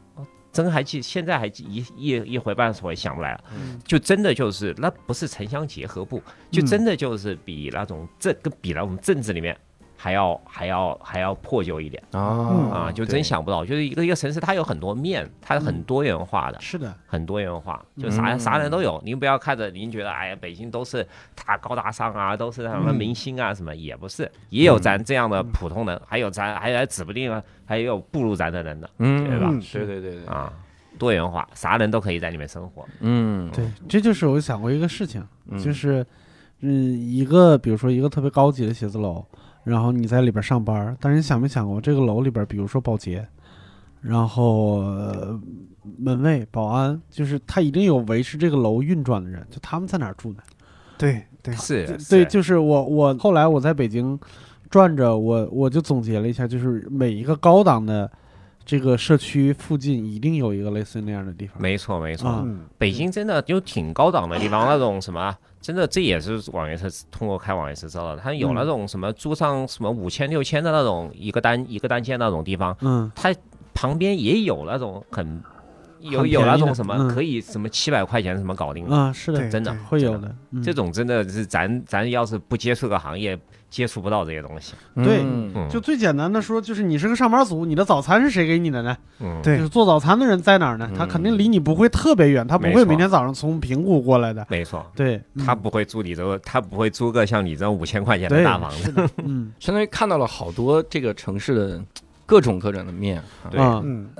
[0.53, 3.45] 真还记，现在还记一一一回半会想不来了。
[3.55, 9.57] 嗯就真的就是那不是城乡结合部，就真的就是比那种镇跟比那种镇子里面
[10.01, 12.21] 还要还要还要破旧一点啊
[12.73, 12.93] 啊！
[12.93, 16.61] 就真想不到，就是一个一个城市，它有很多面，它很多元化的。
[16.61, 19.03] 是的，很多元化，就啥、嗯啥人都有。
[19.05, 21.05] 您不要看着您觉得，哎呀，北京都是
[21.45, 30.53] 大高大上啊，都是什么明星啊，什么也不是，也有咱这样的普通人，还有咱还还指不定啊， 还有不如咱的人呢嗯，对吧嗯对对对对，啊。
[30.99, 32.85] 多元化，啥人都可以在里面生活。
[33.01, 36.05] 嗯，对，这就是我想过一个事情，嗯就是
[36.61, 39.25] 嗯，一个比如说一个特别高级的写字楼，
[39.65, 43.27] 然后你在里边上班，但是你想没想过这个楼里边，比如说保洁，
[44.01, 45.41] 然后、呃
[45.97, 50.39] 门卫、保安，就是他一定有维持这个楼运转的人，就他们在哪儿住呢？
[50.99, 54.19] 对对，是对，就是我我后来我在北京
[54.69, 58.11] 转着，我我就总结了一下，就是每一个高档的
[58.67, 61.61] 这个社区附近一定有一个类似那样的地方。
[61.63, 62.47] 没错没错。
[62.77, 68.23] 北京真的有挺高档的地方，那种什么，真的这也是网约车通过开网约车知道的。
[68.23, 73.35] 他有那种什么租上什么五千六千的那种一个单一个单间那种地方，嗯他
[73.75, 75.43] 旁边也有那种很
[76.01, 80.35] 有有那种什么嗯可以什么七百块钱什么搞定的，啊，是的，真的会有的。
[80.53, 84.75] 嗯这种真的是咱咱要是不接触个行业，接触不到这些东西。
[84.97, 85.23] 对
[85.69, 88.97] 就最简单的说，就是你是个上班族，你的早餐是谁给你的呢？
[89.21, 90.91] 嗯，对就是做早餐的人在哪儿呢？
[90.97, 94.47] 他肯定离你不会特别远，他不会每天早上从平谷过来的。
[94.49, 94.85] 没错。
[94.97, 98.93] 对，他不会租你这个，他不会租个像你这种五千块钱的大房子。
[99.25, 101.83] 嗯，相当于看到了好多这个城市的
[102.29, 103.19] 各种各种的面。
[103.43, 103.49] 啊。
[103.51, 103.59] 对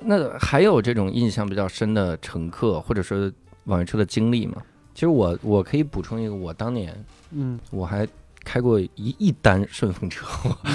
[0.03, 3.31] 那还有这种印象比较深的乘客或者说
[3.65, 4.63] 网约车的经历吗？
[4.95, 7.61] 其实我我可以补充一个，我当年嗯。
[7.71, 8.09] 我还
[8.43, 10.27] 开过一一单顺风车，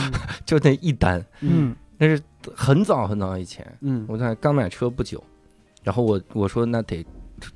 [0.46, 1.76] 就那一单，嗯。
[1.98, 2.22] 那是
[2.56, 4.06] 很早很早以前，嗯。
[4.08, 5.22] 我在刚买车不久，
[5.84, 7.06] 然后我我说那得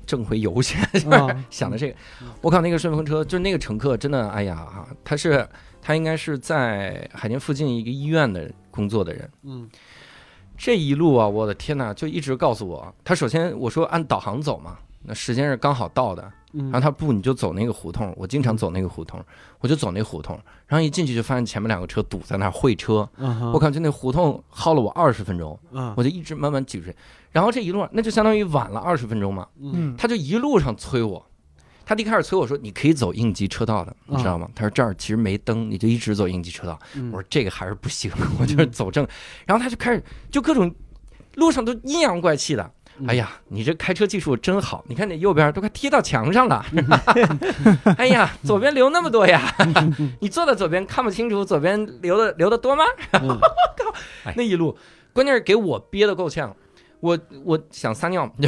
[0.04, 1.44] 挣回油钱，啊。
[1.48, 1.96] 想的这个，
[2.42, 5.46] 我靠，那个顺风车就是那个乘客真的，哎呀，他是
[5.80, 9.68] 他应该是在海淀附近一个医院的工作的人，嗯。
[10.56, 16.70] 这一路啊，我的天哪，就一直告诉我，他首先我说按导航走嘛，那时间是刚好到的，嗯。
[16.70, 19.20] 然后他不，你就走那个胡同，我经常走那个胡同，
[19.58, 20.38] 我就走那胡同，
[20.68, 25.92] 然后一进去就发现前面两个车堵在那儿会车，嗯我靠，就那胡同耗了我二十分钟，嗯。
[25.96, 26.96] 我就一直慢慢挤出去，
[27.32, 31.24] 然后这一路上那就相当于晚了二十分钟嘛，嗯嗯，他就一路上催我，
[31.88, 34.46] 他一开始催我说你可以走应急车道的，你知道吗？
[34.54, 36.78] 他说这儿其实没灯，你就一直走应急车道。
[36.94, 39.08] 嗯我说这个还是不行， 我就是走正。
[39.46, 40.70] 然后他就开始就各种
[41.36, 42.62] 路上都阴阳怪气的。
[42.62, 44.84] 嗯哎呀，你这开车技术真好！
[44.88, 46.66] 你看你右边都快贴到墙上了。
[47.96, 49.54] 哎呀，左边留那么多呀！
[50.18, 52.84] 你坐在左边看不清楚，左边留的留的多吗？
[53.22, 53.34] 我
[53.76, 53.94] 靠
[54.34, 54.76] 那一路，
[55.12, 56.54] 关键是给我憋得够呛。
[57.00, 58.30] 我我想撒尿，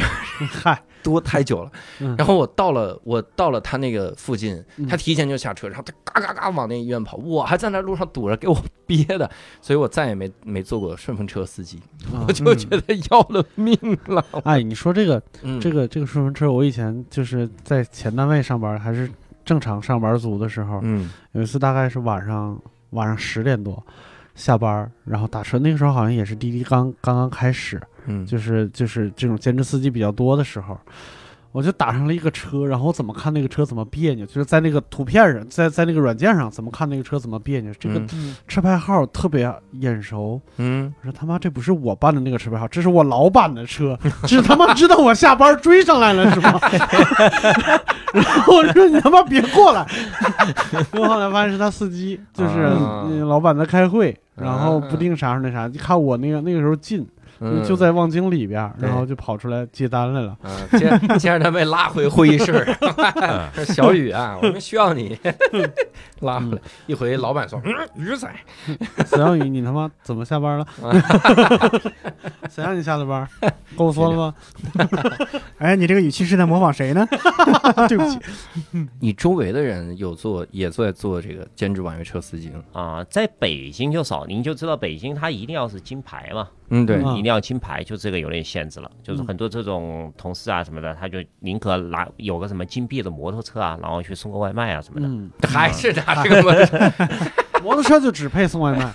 [0.51, 1.71] 嗨，多太久了。
[1.99, 2.15] 嗯。
[2.17, 4.87] 然后我到了，我到了他那个附近，嗯。
[4.87, 9.29] 他提前就下车，然后他嘎嘎嘎往那医院跑，我还在那路上堵着，给我憋的，
[9.61, 11.79] 所以我再也没没坐过顺风车司机，
[12.13, 14.23] 啊我就觉得要了命了。
[14.43, 19.09] 哎，你说这个嗯，这个这个顺风车，我以前就是在前单位上班，还是
[19.45, 21.09] 正常上班族的时候，嗯。
[21.31, 22.59] 有一次大概是晚上
[22.89, 23.81] 晚上十点多
[24.35, 30.77] 下班，然后打车，那个时候好像也是滴滴刚刚刚开始，嗯，就是就是这种兼职司机比较多的时候，
[31.51, 38.35] 我就打上了一个车，然后我怎么看那个车怎么别扭，就是在那个图片上，在在那个软件上怎么看那个车怎么别扭，这个嗯。
[38.47, 40.39] 车牌号特别眼熟。
[40.57, 46.57] 嗯，我说他妈这不是我办的那个车牌号，这是我老板的车，这他妈知道我下班追上来了是吗？
[48.13, 49.85] 然后我说你他妈别过来，
[50.71, 52.69] 然后后来发现是他司机，就是、
[53.25, 57.07] 老板在开会，然后不定啥时候那啥，就看我那个那个时候进，
[57.43, 60.37] 嗯就在望京里边儿，然后就跑出来接单来了。
[60.43, 62.63] 啊，接接着他被拉回会议室，
[63.55, 65.17] 说 小雨啊，我们需要你，
[66.21, 66.61] 拉回来。
[66.85, 68.29] 一回老板说，嗯，鱼仔，
[69.05, 70.67] 沈小雨，你他妈怎么下班了？
[72.49, 73.27] 谁让你下的班？
[73.77, 74.35] 跟我说了吗？
[75.57, 77.07] 哎，你这个语气是在模仿谁呢？
[77.87, 78.19] 对不起，
[78.99, 82.61] 你周围的人有做也在做这个兼职网约车司机吗？
[82.73, 88.89] 啊，在北京就少，您就知道北京它一定要是金牌嘛，嗯，对，啊一定要金牌，就这个有点限制了。
[89.03, 95.07] 就是嗯很多这种同事啊什么的，他就宁可拿有个什么金币的摩托车啊，然后去送个外卖啊什么的。
[95.07, 96.79] 嗯， 还是拿这个摩托
[97.61, 98.91] 摩托车就只配送外卖。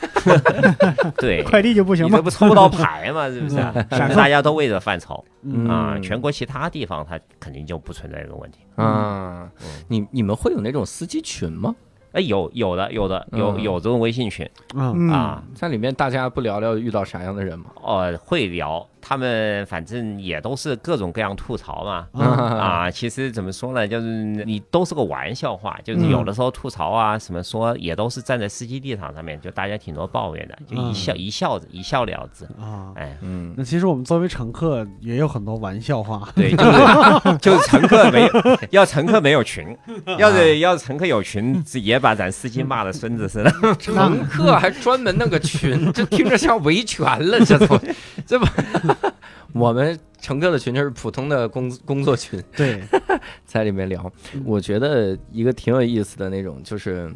[1.18, 2.10] 对，快递就不行吗？
[2.10, 2.22] 你这？
[2.22, 3.56] 不抽不到牌嘛，是不是？
[3.90, 5.68] 大家都为着犯愁嗯。
[5.68, 5.92] 啊。
[5.94, 6.02] 嗯。
[6.02, 8.60] 全国其他地方它肯定就不存在这个问题。
[8.74, 9.48] 啊。
[9.62, 11.76] 嗯，你你们会有那种司机群吗？
[12.16, 13.62] 哎，有有的有的有嗯。
[13.62, 15.08] 有这种微信群嗯。
[15.08, 15.10] 嗯。
[15.10, 17.66] 啊，在里面大家不聊聊遇到啥样的人吗？
[17.82, 22.08] 哦，会聊，他们反正也都是各种各样吐槽嘛。
[22.20, 32.44] 啊啊，其实怎么说呢，就是你都是个玩笑话，就是有的时候吐槽啊，什么说也都是站在司机立场上面，就大家挺多抱怨的，就一笑、一笑一笑了之。
[32.60, 32.92] 啊。
[32.96, 36.28] 哎，嗯，那其实我们作为乘客也有很多玩笑话。
[36.34, 38.30] 对，就是 就是乘客没有，
[38.70, 39.64] 要乘客没有群，
[40.18, 43.52] 要是要是乘客有群，也把咱司机骂的孙子似的。
[43.78, 47.78] 乘客还专门弄个群，这听着像维权了，这都
[48.26, 48.46] 这不，
[49.52, 52.82] 我们乘客的群就是普通的工 工作群，对，
[53.46, 54.42] 在里面聊嗯。
[54.44, 57.10] 我觉得一个挺有意思的那种，就是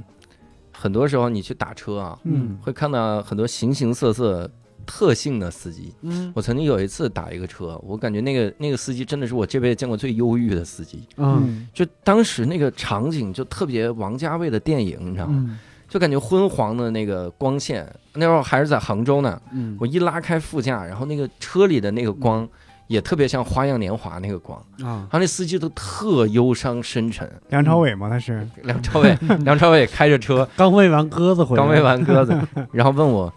[0.73, 4.51] 很多时候你去打车啊，嗯会看到很多形形色色
[4.87, 5.93] 特性的司机。
[6.03, 11.07] 嗯我曾经有一次打一个车，我感觉那个那个司机真的是我这辈子见过最忧郁的司机。
[11.19, 15.35] 嗯就当时那个场景就特别王家卫的电影，你知道吗？
[15.49, 15.59] 嗯
[15.91, 19.39] 就感觉昏黄的那个光线，那时候还是在杭州呢。
[19.53, 22.49] 嗯我一拉开副驾，然后那个车里的那个光
[22.87, 27.29] 也特别像《花样年华》那个光，啊然后那司机都特忧伤深沉。
[27.49, 32.39] 梁朝伟吗，他是梁朝伟， 梁朝伟开着车，刚喂完鸽子回来，刚喂完鸽子，
[32.73, 33.33] 然后问我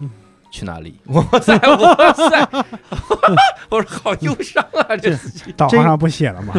[0.51, 0.95] 去哪里？
[1.09, 2.49] 哇塞，哇塞！
[3.69, 6.53] 我说好忧伤啊，这司机导航上不写了吗？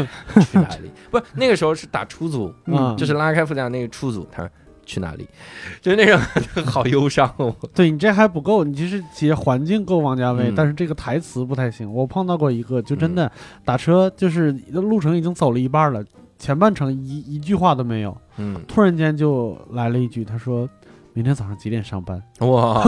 [0.51, 0.91] 去哪里？
[1.11, 4.51] 不是那个时候是打出租，嗯，就是拉开副驾那个出租，他说
[4.85, 5.29] 去哪里？
[5.81, 7.55] 就是那种好忧伤哦。
[7.75, 11.93] 对你这还不够，你其实其实环境够王家卫，嗯但是这个台词不太行。
[11.93, 13.31] 我碰到过一个，就真的
[13.65, 16.05] 打车，就是路程已经走了一半了，
[16.39, 20.69] 前半程一一句话都没有，嗯，突然间就来了一句，他说。
[21.17, 22.21] 明天早上几点上班？
[22.41, 22.83] 哇，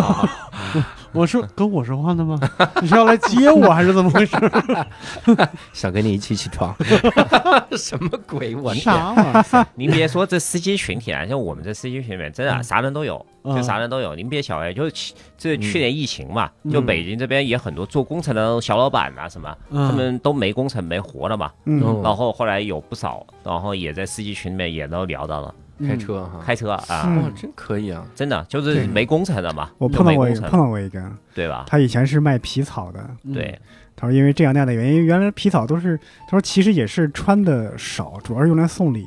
[1.16, 2.38] 我是跟我说话呢吗？
[2.82, 4.36] 你是要来接我还是怎么回事？
[5.72, 6.74] 想跟你一起起床，
[7.76, 8.54] 什么鬼？
[8.54, 8.82] 我天！
[8.84, 9.66] 啥玩意儿？
[9.74, 14.14] 您别说这司机群体啊，像我们这司机群里面，真的啊啥人都有，就嗯啥人都有。
[14.14, 21.50] 您别小看，就是去这去年疫情嘛，嗯就北京这边也很多做工程的小老板啊什么，他嗯们都没工程没活了嘛。
[22.02, 28.06] 然后后来有不少，然后也在司机群里面也都聊到了开车哈，开车啊，嗯哇，真可以啊！
[28.14, 31.02] 真的就是没工程的嘛，我碰到过一个，碰到过一个，
[31.34, 31.64] 对吧？
[31.68, 33.34] 他以前是卖皮草的，嗯。
[33.34, 33.58] 对，
[33.94, 39.04] 他说因为这样那样的原因，原来皮草都是，他说其实也是穿的少，主要是用来送礼。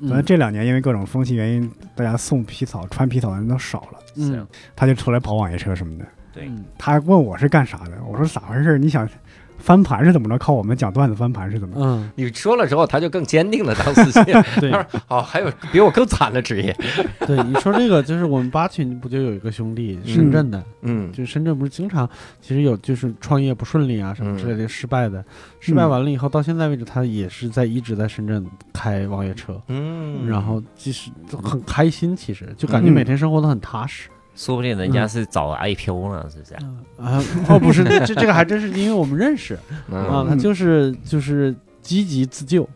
[0.00, 0.08] 嗯。
[0.08, 6.04] 可能这两年因为各种风气原因，大家送皮草、穿皮草的人都少了，嗯是，他就出来跑网约车什么的。
[6.32, 6.46] 对。
[6.48, 6.64] 嗯。
[6.76, 8.78] 他问我是干啥的，我说咋回事？
[8.78, 9.08] 你想
[9.58, 10.38] 翻盘是怎么着？
[10.38, 11.74] 靠我们讲段子翻盘是怎么？
[11.78, 14.32] 嗯，你说了之后，他就更坚定了当司机。
[14.60, 16.76] 对他说：“哦，还有比我更惨的职业。
[17.26, 22.08] 对，你说这个就是我们八群不就有一个兄弟，深圳的，”嗯，就深圳不是经常
[22.40, 25.24] 其实有就是创业不顺利啊什么之类的失败的，
[25.58, 34.08] 失败完了以后到现在为止，他也是在一直在深圳开网约车，嗯，然后其实都很开心，其实就感觉每天生活都很踏实。
[34.36, 36.54] 说不定人家是找 IPO 呢，是不是？
[37.02, 39.54] 啊，哦，不是，那这这个还真是因为我们认识
[39.90, 42.68] 啊，嗯他就是就是积极自救，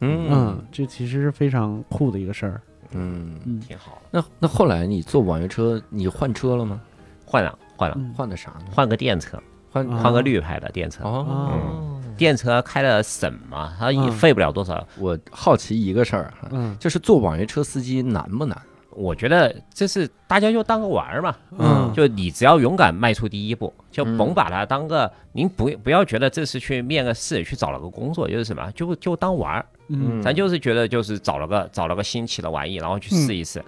[0.00, 2.60] 嗯嗯，这其实是非常酷的一个事儿，
[2.92, 3.34] 嗯。
[3.44, 4.00] 嗯挺好。
[4.10, 6.80] 那那后来你坐网约车，你换车了吗？
[7.24, 8.66] 换了，换了，嗯换的啥呢？
[8.70, 11.04] 换个电车，换啊换个绿牌的电车。
[11.04, 11.94] 哦。
[12.16, 14.84] 电车开的省嘛，它也嗯费不了多少。
[14.98, 18.60] 我好奇一个事儿哈，嗯就是做网约车司机难不难？
[18.98, 29.64] 我觉得这是大家就当个玩儿嘛，嗯就你只要勇敢迈出第一步，就嗯甭把它当个，您不不要觉得这是去面个试，去找了个工作，就是什么，就就当玩儿。
[29.88, 33.64] 嗯咱就是觉得就是找了个找了个新奇的玩意，然后去试一试，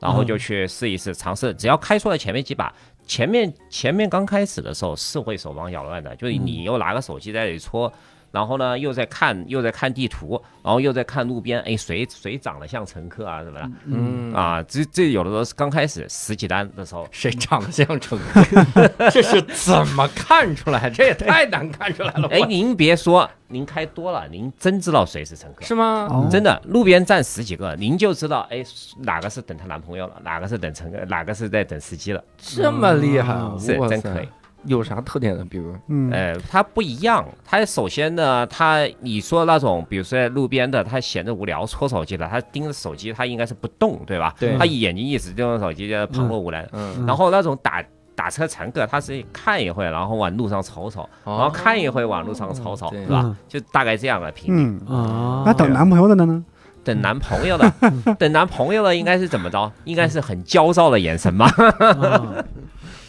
[0.00, 2.72] 然后就去试一试尝试，只要开出了前面几把。
[3.04, 7.92] 前面前面刚开始的时候是会手忙脚乱的，就是你又拿个手机在那里搓，
[8.32, 18.88] 然后呢又在看又在看地图，然后又在看路边，哎谁谁长得像乘客啊什么的，嗯，啊，这这有的时候是刚开始十几单的时候，谁长得像乘客？
[19.10, 20.90] 这是怎么看出来？
[20.90, 22.34] 这也太难看出来了吧。
[22.34, 25.64] 哎，您别说，您开多了，您真知道谁是乘客。
[25.64, 26.08] 是吗？
[26.10, 28.64] 哦真的，路边站十几个，您就知道，哎，
[29.00, 34.28] 哪个是等她男朋友了，哪个是等乘客，哪个是在等司机了，这么厉害啊，是真可以。。
[34.64, 35.44] 有啥特点呢？
[35.48, 44.34] 比如，嗯，呃，它不一样，它首先呢，它你说那种，比如说在路边的，他闲着无聊搓手机的，他盯着手机，他应该是不动，对吧？
[44.38, 46.68] 对他眼睛一直盯着手机，就旁若无人。
[46.72, 47.82] 嗯，然后那种打
[48.14, 53.36] 打车乘客，他是看一会，然后往路上瞅瞅，然后看一会往路上瞅瞅，哦对是吧嗯？
[53.48, 54.80] 就大概这样的频率。
[54.86, 56.44] 嗯，啊，那等男朋友的呢呢？
[56.84, 57.72] 等男朋友的，
[58.18, 59.70] 等男朋友的应该是怎么着？
[59.84, 61.48] 应该是很焦躁的眼神吧？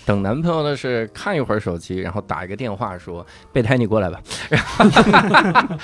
[0.04, 4.22] 啊等男朋友的是看一会儿手机，然后打一个电话说：“备胎，你过来吧。”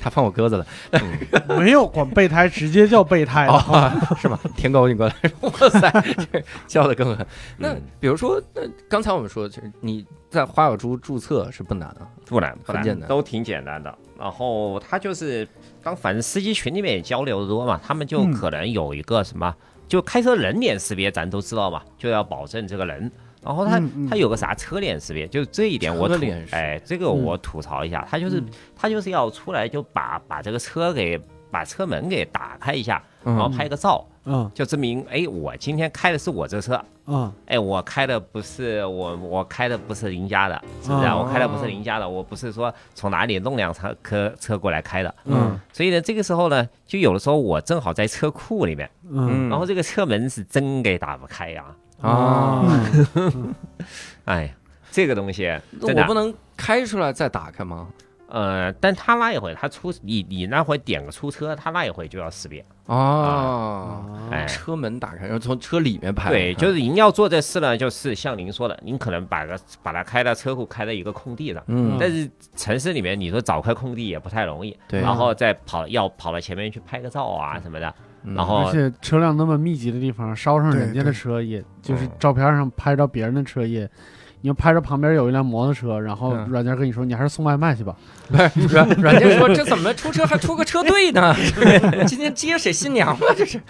[0.00, 0.66] 他放我鸽子了，
[1.58, 3.52] 没有管备胎，直接叫备胎了。
[3.54, 4.38] 哦， 是吗？
[4.56, 5.14] 天狗，你过来！
[5.40, 5.90] 哇塞，
[6.32, 7.26] 这叫的更狠。
[7.58, 13.92] 那嗯比如说，那刚才我们说，就是你在花小猪注册是不难啊，不难，很简单，都挺简单的。
[14.18, 15.46] 然后他就是
[15.82, 19.54] 当反正司机群里面也交流的多嘛，他们就嗯可能有一个什么，
[19.88, 23.10] 就开车人脸识别，咱都知道嘛，就要保证这个人。
[23.46, 24.08] 然后他嗯嗯。
[24.08, 28.48] 他有个啥车脸识别，就是这一点我吐脸哎，这个我吐槽一下，他就是嗯。
[28.74, 31.18] 他就是要出来就把把这个车给
[31.50, 34.50] 把车门给打开一下，然后嗯拍个照，嗯。
[34.52, 37.32] 就证明哎我今天开的是我这车，嗯。
[37.46, 41.14] 哎，我开的不是我，我开的不是邻家的，是不是、啊？
[41.14, 45.14] 哦我开的不是邻家的，我不是说从哪里弄辆车车车过来开的。
[45.24, 45.58] 嗯。
[45.72, 49.48] 所以呢，这个时候呢，就有的时候我正好在车库里面，嗯。
[49.48, 51.76] 然后这个车门是真给打不开呀、啊，
[54.24, 54.50] 哎呀，
[54.90, 55.46] 这个东西
[55.80, 57.88] 我不，能开出来再打开吗？
[58.28, 64.44] 呃，但他那一会他出你你那会点个出车，他那一会就要识别，哦，哎。
[64.46, 66.28] 车门打开，然后从车里面拍。
[66.30, 75.00] 对，就是您要做这事呢，就是像您说的，您可能把个把它开到车库，开到一个空地上，嗯，但是城市里面，你说找块空地也不太容易，对。
[75.00, 77.94] 然后再跑要跑到前面去拍个照啊什么的，嗯
[78.34, 83.88] 然后而且车辆那么密集的地方，烧上人家的车也，就是照片上拍着别人的车也，
[84.40, 86.46] 你要拍着旁边有一辆摩托车，然后嗯。
[86.48, 87.94] 软件跟你说你还是送外卖去吧，
[88.70, 91.34] 软 软件说这怎么 出车还出个车队呢？
[92.06, 93.34] 今天接谁新娘了？
[93.36, 93.60] 这是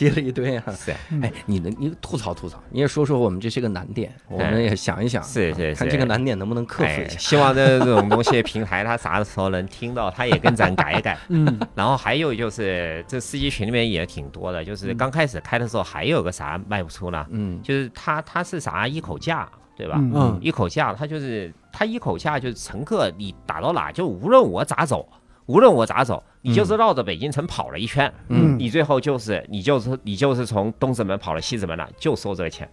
[0.00, 0.64] 接了一堆啊。
[0.72, 0.90] 是。
[1.22, 5.74] 哎，你能你吐槽吐槽，你也说说我们这是个难点，我们也想一想，是是是。
[5.74, 7.18] 看这个难点能不能克服一哎，下。
[7.18, 11.18] 希望这这种东西平台他啥时候能听到，他也跟咱改一改。
[11.28, 11.60] 嗯。
[11.74, 17.60] 然后还有就是这司机群里面也挺多的，就是刚开始开的时候还有个啥卖不出呢，嗯。
[17.62, 19.96] 就是他他是啥一口价，对吧？
[19.98, 20.12] 嗯。
[20.14, 20.38] 嗯。
[20.40, 25.08] 一口价，他就是他一口价就是乘客你打到哪，就无论我咋走，
[25.46, 28.58] 无论我咋走，你就是绕着北京城跑了一圈，嗯。
[28.58, 32.68] 你最后就是你就是你就是从东直门跑了西直门了，就收这个钱，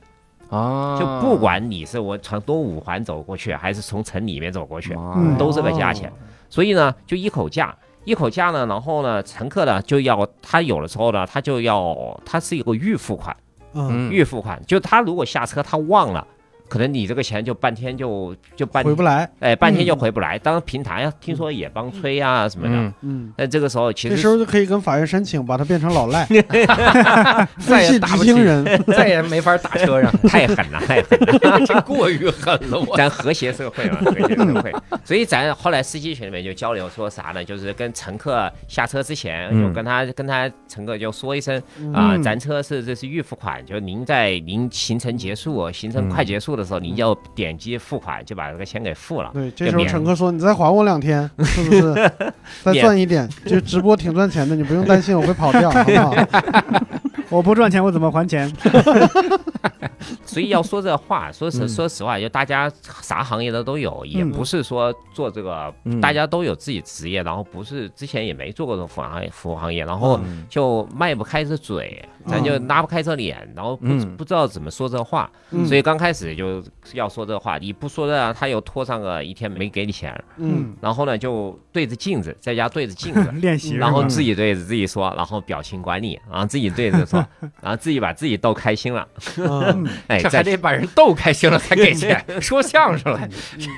[0.50, 6.12] 啊，就不管你是我从东五环走过去，还是从城里面走过去，嗯都这个价钱。
[6.50, 13.36] 所以呢，就一口价，一口价呢，然后呢，乘客呢就要他有的时候呢，他就要他是一个预付款，
[13.74, 14.12] 嗯，嗯。
[14.12, 16.26] 预付款，就他如果下车他忘了。
[16.68, 19.30] 可能你这个钱就半天就就半回不来。
[19.40, 20.38] 哎，半天就回不来。
[20.40, 22.76] 当然平台啊，听说也帮催啊什么的。
[22.76, 26.26] 嗯，嗯，但这个时候其实这时候就可以跟法院申请，把他变成老赖，
[27.60, 28.66] 再也打不起人。
[28.88, 31.66] 再也没法打车上， 太狠了，太狠了。
[31.66, 32.98] 这过于狠了，我。
[32.98, 34.74] 咱和谐社会嘛，和谐社会。
[35.04, 37.44] 所以咱后来司机群里面就交流说啥呢？
[37.44, 41.58] 就是跟乘客下车之前，嗯就跟他跟他乘客就说一声
[41.94, 49.32] 啊，嗯咱车是这是预付款，就您在您行程结束、行程快结束的时候，你要点击付款，就把这个钱给付了。
[49.34, 52.12] 对，这时候乘客说：“你再还我两天，是不是？
[52.64, 56.14] 再赚一点，就直播挺赚钱的，你不用担心我会跑掉，好不好
[57.30, 58.52] 我不赚钱，我怎么还钱？
[60.26, 61.70] 所以要说这话，说实嗯。
[61.70, 62.72] 说实话，就大家
[63.02, 64.32] 啥行业的都有，也嗯。
[64.32, 70.46] 不是说做这个嗯，大家都有自己职业，然后不是之前也没做过这种服务行业，服务行业，然后嗯。
[70.50, 74.16] 就迈不开这嘴，咱就拉不开这脸，然后不嗯。
[74.16, 75.66] 不知道怎么说这话，嗯。
[75.66, 76.64] 所以刚开始就
[76.94, 83.30] 要说这话，你不说这，他又拖上个一天没给你钱，？”嗯，然后呢就对着镜子，在家对着镜子。
[83.42, 87.17] 练习，然后自己对着自己说，然后表情管理，然后自己对着说，
[87.62, 89.08] 然后自己把自己逗开心了，
[89.38, 93.28] 嗯哎，这再还得把人逗开心了才给钱， 说相声了。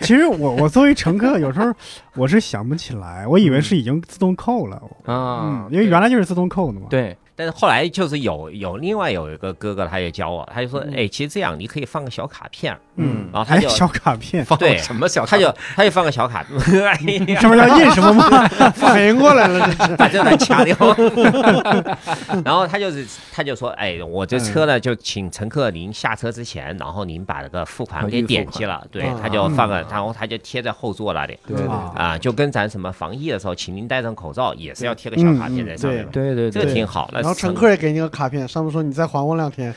[0.02, 1.72] 其实我我作为乘客，有时候
[2.16, 6.88] 我是想不起来，我以为是已经自动扣了，啊嗯，，因为原来就是自动扣的嘛。
[6.90, 16.46] 对，但是后来就是有有另外有一个哥哥，他也教我，他就说，嗯哎，其实这样你可以放个小卡片，嗯，然后他就有小卡片，放对什么小他就他就放个小卡，
[16.84, 18.46] 哎呀，上面要印什么吗？
[18.76, 19.74] 反应过来了。
[19.98, 20.76] 把这段掐掉。
[22.44, 31.40] 然后他就是他就说，哎，我这车呢，就请乘客您下车之前，然后您把这个付款给点击了，对嗯，他就放个，然后他就贴在后座那里。
[31.48, 36.36] 对对啊啊，就跟咱什么防疫的时候，请您戴上口罩，也是要贴个小卡片在上面对。
[36.36, 37.10] 对对这个，挺好。
[37.14, 39.74] 那然后乘客也给你个卡片，上面说你再还我两天。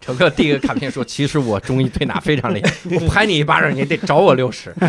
[0.00, 4.74] 乘客递个卡片说：“其实我中医推拿非常厉害，我拍你一巴掌，你得找我六十。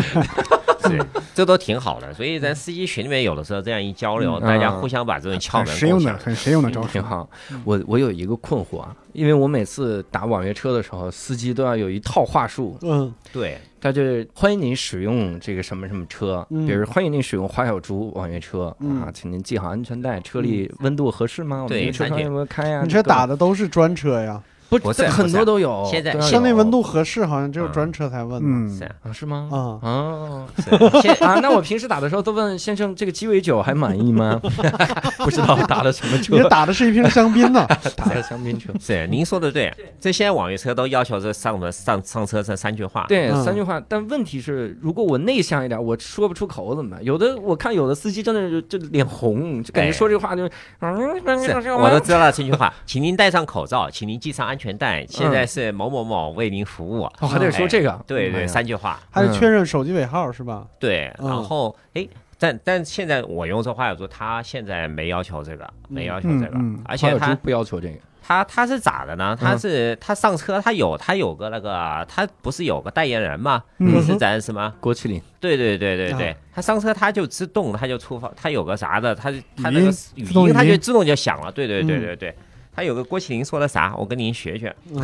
[0.84, 1.00] 是，
[1.32, 2.12] 这都挺好的。
[2.12, 6.12] 所以咱司机群里面有的时候这样一交流，嗯大家互相把这种窍很门实用的。
[6.18, 6.88] 很实用的招”数。
[6.88, 7.28] 挺好。
[7.64, 21.64] 我我有一个困惑啊，因为我每次打网约车的时候，司机都要有一套话术，嗯对，他就是欢迎您使用这个什么什么车，嗯比如欢迎您使用花小猪网约车嗯啊，请您系好安全带，车里温度合适吗？
[21.64, 22.82] 我们车上有没有开呀？
[22.84, 24.40] 你这打的都是专车呀，
[24.78, 28.48] 不很多都有，现在都要有车内温度合适，好像只有嗯专车才问呢。
[28.48, 29.48] 嗯是，啊是吗？
[29.50, 34.40] 啊，哦，是现啊，那我平时打的时候都问先生这个鸡尾酒还满意吗？
[35.18, 37.66] 不知道打的什么你这车，打的是一瓶香槟呢。
[37.96, 38.72] 打的香槟车。
[38.80, 43.06] 是您说的对，这现在网约车都要求这上门上上车这三句话。
[43.08, 43.82] 对，嗯三句话。
[43.88, 47.04] 但问题是，如果我内向一点，我说不出口怎么办？
[47.04, 50.50] 有的我看有的司机真的是就脸红，就感觉哎说这话就是，
[50.80, 55.06] 嗯，是，我都知道了这句话，请您戴上口罩，请您系上安全带。
[55.06, 57.04] 现在是某某某为您服务。
[57.20, 59.00] 哦，还得说这个，对对，三句话。
[59.10, 60.66] 还得确认手机尾号是吧？
[60.78, 62.06] 对，嗯然后哎，
[62.38, 69.36] 但但现在我用这话来说，他现在没要求这个，没要求这个嗯嗯，而且他不要求这个，他他是咋的呢？
[69.40, 73.62] 他是他上车，他有他有个那个，他不是有个代言人吗？
[73.78, 74.72] 嗯是咱什么？
[74.80, 81.50] 郭麒麟，对对对对对啊，他上车他就自动他就出发，他有个啥的，他他那个语音他就自动就响了。
[81.50, 82.34] 对对对嗯对对，
[82.74, 83.94] 他有个郭麒麟说的啥？
[83.96, 85.02] 我跟您学学，嗯，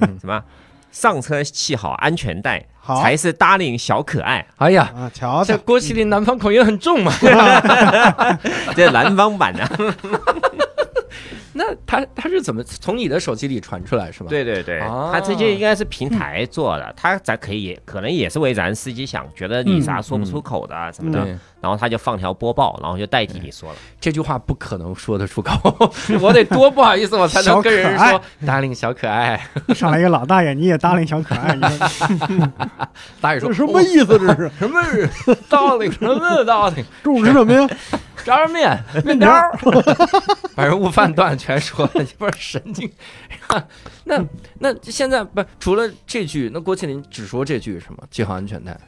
[0.00, 0.42] 嗯， 什么？
[0.90, 4.46] 上车系好安全带，才是 darling 小可爱。
[4.56, 7.10] 哎呀，啊，瞧这瞧，郭麒麟南方口音很重嘛。
[8.76, 9.66] 这南方版的，
[11.54, 14.26] 那他他是怎么从你的手机里传出来是吧？
[14.28, 23.76] 对对对，哦他这些应该是平台做的，他咱可以可能也是为咱司机想，觉得你啥说不出口的啊什么的，对，然后他就放条播报，然后就代替你说了。
[24.00, 25.54] 这句话不可能说得出口，
[26.20, 29.40] 我得多不好意思，我才能跟人小说，darling 小可爱。
[29.74, 32.48] 上来一个老大爷，你也搭理小可爱，你 说
[33.20, 34.18] 大爷说什么意思？
[34.18, 34.82] 这是什么
[35.48, 36.84] darling 什么 darling？
[37.02, 37.68] 中午吃什么呀？
[38.24, 39.50] 炸酱面、面条儿，
[40.54, 42.90] 把人悟饭段全说了，你不是神经？
[44.04, 44.24] 那
[44.60, 47.98] 那现在不除了这句，那郭麒麟只说这句是吗？
[48.10, 48.78] 系好安全带，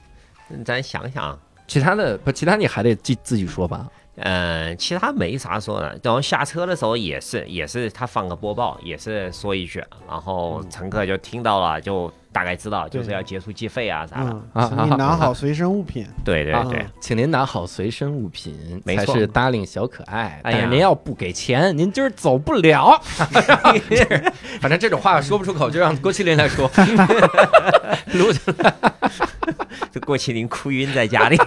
[0.65, 3.87] 咱想想，其他的不，其他你还得自自己说吧。
[4.17, 5.99] 嗯，其他没啥说的。
[6.03, 14.31] 然后下车的时候也是，也是他放个播报，也是说一句，然后乘客就听到了，就大概知道就是要结束计费啊啥的。
[14.31, 16.05] 嗯，啊请你拿好随身物品。
[16.25, 18.53] 对对对，请您拿好随身物品，
[18.85, 20.41] 才没错是搭领小可爱。
[20.43, 23.01] 哎呀您要不给钱，您今儿走不了。
[24.61, 26.69] 反正这种话说不出口，就让郭麒麟来说。
[28.15, 28.33] 录
[29.93, 31.39] 就郭麒麟哭晕在家里。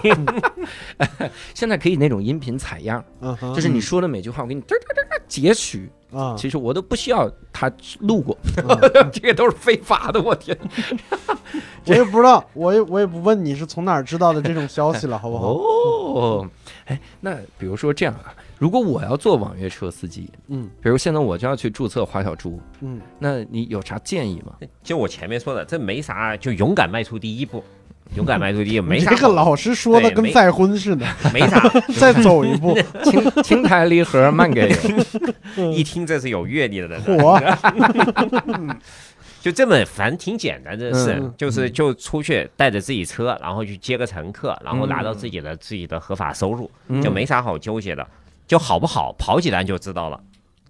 [1.52, 5.90] 现在可以那种音频采样，嗯哼，就是你说的每句话，我给你嘚嘚嘚嘚截取。
[6.12, 10.20] 啊，其实我都不需要他路过，嗯 这个都是非法的。
[10.20, 10.56] 我天！
[11.86, 15.52] 我也不知道，我也我也不问你是从哪儿知道的这种消息了， 好不好？
[15.52, 16.50] 哦，
[16.86, 24.52] 哎，那比如说这样啊，如果我要做网约车司机，嗯比如现在我就要去注册华小猪，嗯，那你有啥建议吗？
[24.82, 27.62] 就我前面说的，这没啥，就勇敢迈出第一步，
[28.14, 29.16] 勇敢迈出第一步，没啥好。
[29.16, 31.60] 这个老师说的跟再婚似的，没啥，
[31.98, 34.68] 再走一步， 青青苔离合慢给。
[35.56, 37.40] 油， 一听这是有阅历的人，火，
[39.40, 41.32] 就这么，反正挺简单的事，嗯。
[41.36, 47.00] 就是就出去带着自己车，然后去接个乘客，然后拿到自己的、自己的合法收入，嗯。
[47.00, 48.04] 就没啥好纠结的，
[48.46, 50.20] 就好不好跑几单就知道了，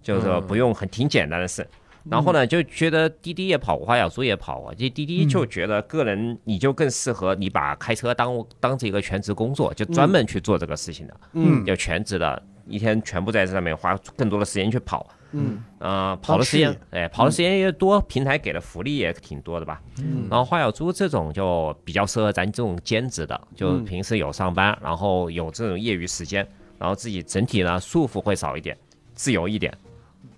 [0.03, 1.65] 就是说不用很挺简单的事。
[2.09, 4.73] 然后呢，就觉得滴滴也跑过，花小猪也跑过。
[4.73, 15.07] 这滴滴就觉得个人你就更适合你把开车当当成一个全职工作，就专门去做这个事情的，嗯要全职的，一天全部在这上面花更多的时间去跑。
[15.31, 19.79] 嗯呃，跑的时间事，哎，跑的时间越多，平台给的福利也挺多的吧。
[19.99, 26.47] 嗯然后花小猪这种就比较适合咱这种兼职的，就嗯平时有上班，然后有这种业余时间，
[26.79, 28.75] 然后自己整体呢束缚会少一点，
[29.13, 29.71] 自由一点。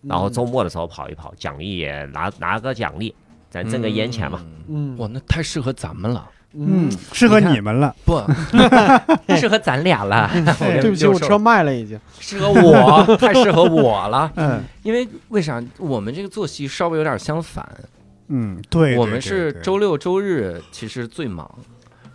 [0.01, 3.13] 然后周末的时候跑一跑，奖励也拿拿个奖励，
[3.49, 4.43] 咱挣个烟钱嘛。
[4.67, 7.95] 嗯哇，那太适合咱们了，嗯嗯，，适合你们了。
[8.05, 8.21] 不
[9.35, 10.29] 适合咱俩了。
[10.81, 11.99] 对不起，我车卖了已经。
[12.19, 14.31] 适合我，太适合我了。
[14.37, 15.61] 嗯因为为啥？
[15.77, 17.67] 我们这个作息稍微有点相反，
[18.29, 21.49] 嗯，对，我对对们是周六周日其实最忙，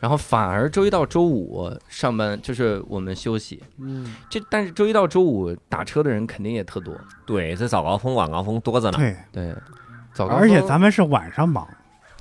[0.01, 3.63] 然后反而周一到周五上班就是我们休息。
[3.79, 6.95] 嗯这但是周一到周五打车的人肯定也特多，
[7.25, 8.99] 对，这早高峰、晚高峰多着呢。
[8.99, 9.55] 对，对。
[10.13, 11.67] 早高峰，而且咱们是晚上忙。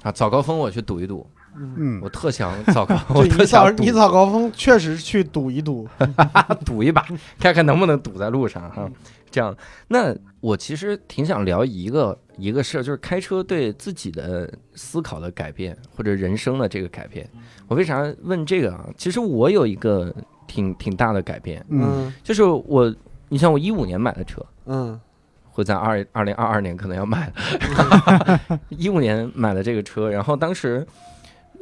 [0.04, 5.88] 啊早高峰我去赌一赌，嗯我，特想早高， 我特想你早高峰确实去赌一赌，
[6.66, 7.04] 赌一把，
[7.40, 8.88] 看看能不能堵在路上哈。
[9.32, 9.56] 这样，
[9.88, 10.14] 那
[10.46, 17.28] 我其实挺想聊一个一个事儿，就是开车对自己的思考的改变，或者人生的这个改变。
[17.68, 18.88] 我为啥问这个啊？
[18.96, 20.14] 其实我有一个
[20.46, 22.94] 挺挺大的改变，嗯嗯就是我，
[23.28, 25.02] 你像我一五年买的车，嗯
[25.50, 28.40] 会在二二零二二年可能要卖了，
[28.70, 30.86] 一五年买的这个车，然后当时。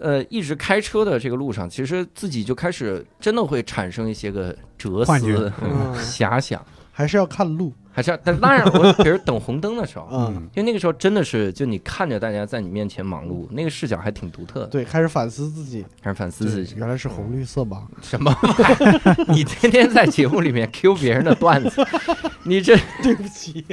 [0.02, 6.62] 呃，一直开车的这个路上，其实自己就开始真的会产生一些个哲思、嗯遐想，
[6.96, 16.76] 还是要看路，还是要，但当然，我比如等红灯的时候，嗯，因为那个时候真的是，就你看着大家在你面前忙碌，那个视角还挺独特的，对，开始反思自己，开始反思自己。
[16.78, 18.32] 原来是红绿色盲，什么？
[19.28, 21.84] 你天天在节目里面 Q 别人的段子，
[22.46, 23.66] 你这对不起，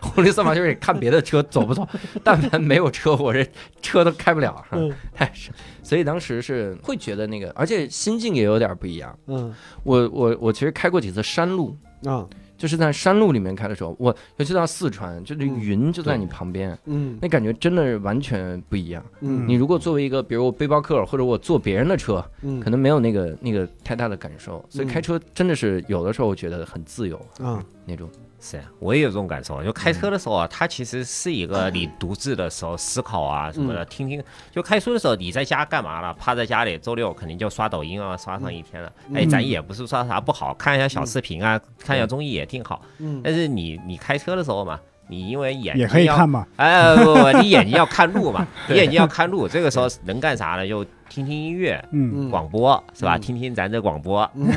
[0.00, 1.86] 红绿色盲就是看别的车走不走，
[2.24, 3.46] 但凡没有车，我这
[3.82, 4.90] 车都开不了，嗯。
[5.14, 5.50] 太是。
[5.82, 9.18] 所以当时是会觉得那个，而且心境也有点不一样。
[9.26, 9.54] 嗯。
[9.84, 12.26] 我我我其实开过几次山路，啊。
[12.56, 15.60] 就是在山路里面开的时候，我尤其到四川，就那嗯。
[15.60, 17.16] 云就在你旁边，嗯。
[17.22, 19.00] 那感觉真的是完全不一样。
[19.20, 19.46] 嗯。
[19.46, 22.58] 你如果作为一个，比如我背包客，或者我坐别人的车，嗯。
[22.58, 24.64] 可能没有那个那个太大的感受。
[24.68, 24.88] 所以嗯。
[24.88, 27.64] 开车真的是有的时候我觉得很自由啊。
[27.86, 28.10] 那种。
[28.40, 34.22] 是我也有这种感受，就开车的时候啊，它其实是一个你独自的时候思考啊什么的，听听。
[34.52, 36.14] 就开书的时候，你在家干嘛了？
[36.14, 38.92] 趴在家里，周六肯定就刷抖音啊，刷上一天了。
[39.12, 42.80] 哎，咱也不是刷啥不好，看一下小视频啊，看一下综艺也挺好。
[42.98, 44.78] 嗯但是你你开车的时候嘛，
[45.08, 46.46] 你因为眼睛也可以要看嘛。
[46.56, 50.66] 哎，不不不，你眼睛要看路嘛， 你眼睛要看路，这个时候能干啥呢？
[50.68, 53.16] 就听听音乐，嗯，嗯广播是吧？
[53.16, 53.20] 嗯。
[53.20, 54.48] 听听咱这广播，嗯。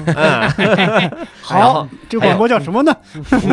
[1.41, 2.95] 好，这广播叫什么呢？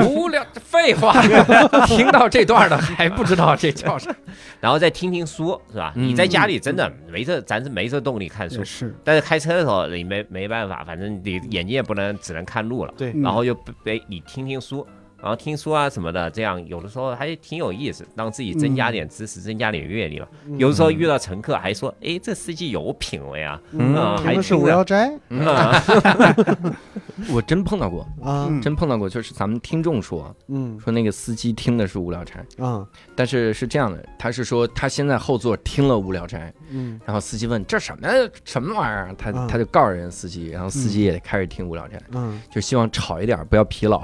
[0.08, 1.12] 无聊，废话，
[1.86, 4.14] 听到这段的还不知道这叫啥？
[4.60, 5.92] 然后再听听书是吧？
[5.96, 6.08] 嗯。
[6.08, 13.12] 你在家里真的没这，咱是没这动力看书，是，但是开车的时候你没没办法，反正你眼睛也不能只能看路了，对。
[13.12, 14.86] 嗯然后又被被你听听书。
[15.20, 20.26] 然后听书啊什么的，这样有的时候还挺有意思，让自己增加点知识，增加点阅历嘛。
[20.58, 25.44] 有的时候遇到乘客还说：“哎，这司机有品位啊。”嗯嗯，听的是无聊斋，嗯。
[25.46, 25.82] 啊，
[27.34, 30.78] 我真碰到过，啊，嗯真碰到过，就是咱们听众说嗯。
[30.78, 37.00] 说那个司机听的是无聊斋，啊，但是是这样的，他是说他先在后座听了无聊斋，嗯。
[37.04, 38.08] 然后司机问这什么
[38.44, 44.00] 什么玩意儿，他嗯他就告诉人司机，然后司机也开始听无聊斋，嗯，就希望吵一点，不要疲劳，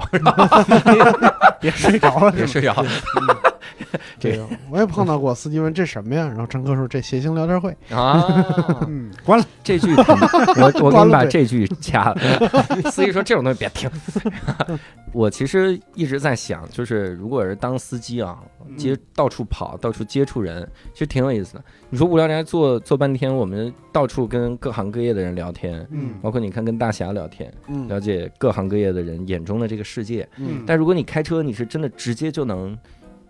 [1.59, 2.85] 别睡着了 别睡着。
[4.19, 6.27] 这个，我也碰到过，司机问这什么呀？
[6.27, 7.75] 然后乘客说这谐星聊天会。
[7.91, 9.45] 啊？，嗯，关了。
[9.63, 12.91] 这句 我我给你把这句掐了。
[12.91, 13.89] 司机说这种东西别听。
[15.11, 18.37] 我其实一直在想，就是如果是当司机啊，
[18.77, 21.63] 接到处跑，到处接触人，其实挺有意思的。
[21.89, 30.27] 你说无聊斋坐坐半天，我们到处跟各行各业的人聊天，嗯包括你看跟大侠聊天，嗯了解各行各业的人眼中的这个世界。
[30.37, 32.77] 嗯但如果你开车，你是真的直接就能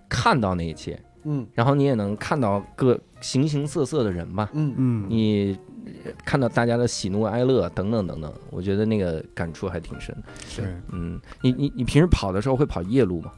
[0.10, 4.50] 看到那一切，嗯然后你也能看到各形形色色的人吧。
[4.54, 10.24] 嗯嗯，你呃看到大家的喜怒哀乐等等等等，我觉得那个感触还挺深的。
[10.56, 13.32] 对，嗯，你你你平时跑的时候会跑夜路吗？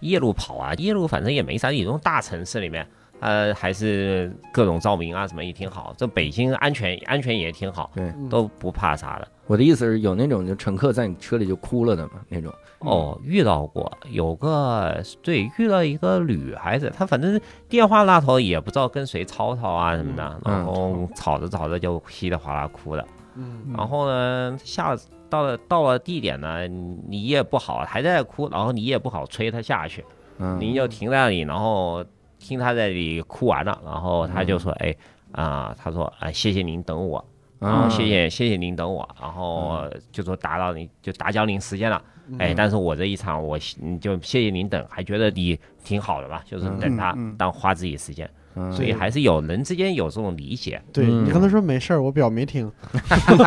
[0.00, 2.86] 夜路跑啊，夜路反正也没啥，你这种大城市里面，
[3.20, 5.94] 呃，还是各种照明啊什么也挺好。
[5.96, 9.28] 这北京安全安全也挺好，对，嗯都不怕啥的。
[9.46, 12.52] 我的意思是有那种就乘客在你车里就哭了的嘛那种。
[12.80, 23.04] 哦，遇到过，有个对遇到一个女孩子，她反正电话那头也不知道跟谁吵吵啊什么的，嗯然后吵着吵着就稀里哗啦哭的。
[23.34, 25.00] 嗯然后呢，下了
[25.30, 30.04] 到了到了地点呢，你你也不好，还在哭，然后你也不好催她下去，
[30.38, 32.04] 嗯，您就停在那里，然后
[32.46, 34.94] 听他在那里哭完了，然后他就说，哎
[35.32, 37.22] 啊、他说啊、谢谢您等我，
[37.58, 42.00] 然后啊谢谢谢谢您等我，然后就说打扰您就打搅您时间了，
[42.38, 48.32] 哎，但是我这一场我嗯就谢谢您等，还觉得你挺好的吧，就是等他当花自己时间，嗯
[48.74, 52.70] 所以还是有人之间有这种理解，对嗯你刚才说没事儿，我表没听。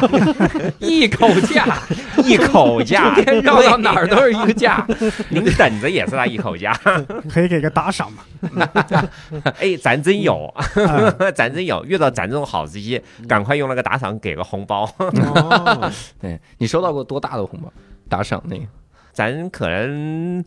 [0.80, 1.80] 一口价，
[2.24, 4.86] 一口价， 天绕到哪儿都是一个价。
[5.30, 6.72] 您等着也是他一口价，
[7.28, 8.24] 可以给个打赏嘛？
[9.60, 10.45] 哎，咱真有，
[10.86, 15.91] 啊咱真有，遇到咱这种好司机，赶快用那个打赏给个红包，哦，
[16.22, 17.72] 对你收到过多大的红包？
[18.07, 18.64] 打赏那个
[19.12, 20.43] 咱可能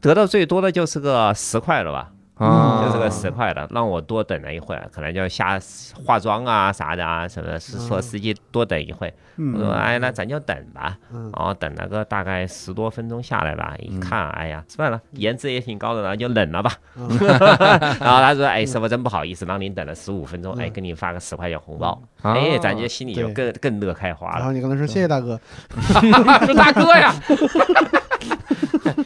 [0.00, 2.10] 得到最多的就是个十块了吧。
[2.36, 5.58] 啊，就是个十块的，让我多等了一会儿，可能就下
[6.04, 9.12] 化妆啊啥的啊什么的，是说司机多等一会。
[9.36, 10.96] 我说嗯，哎，那咱就等吧。
[11.12, 16.72] 嗯然后等了个大概十多分钟下来吧，嗯一看，哎呀，算了，颜值也挺高的，然后就忍了吧。
[16.96, 17.08] 嗯
[18.00, 24.36] 然后他说，哎，师傅真不好意思，让您等了十五分钟，嗯哎，给你发个十块钱红包，啊哎，咱就心里就更更乐开花了。
[24.38, 25.40] 然后你跟他说谢谢大哥。
[26.46, 27.12] 说大哥呀！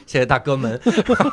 [0.08, 0.80] 谢谢大哥们，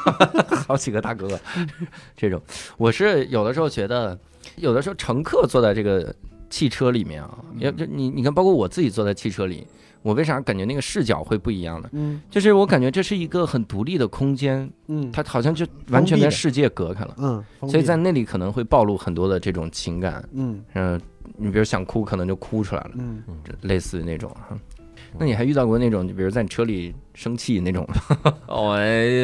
[0.67, 1.39] 好几个大哥，
[2.13, 2.41] 这种。
[2.75, 4.19] 我是有的时候觉得，
[4.57, 6.13] 有的时候乘客坐在这个
[6.49, 9.65] 汽车里面啊，要就你你看，包括我自己坐在汽车里，
[10.01, 11.89] 我为啥感觉那个视角会不一样呢？
[11.93, 12.21] 嗯。
[12.29, 20.61] 就是我感觉这是一个很独立的空间，嗯，它好像就完全跟世界隔开了，嗯，所以在那里可能会暴露很多的这种情感，嗯。
[20.73, 20.99] 嗯，
[21.37, 23.23] 你比如想哭，可能就哭出来了，嗯。
[23.61, 24.57] 类似于那种哈。
[25.17, 27.87] 那你还遇到过那种，就比如在你车里生气那种
[28.47, 28.77] 我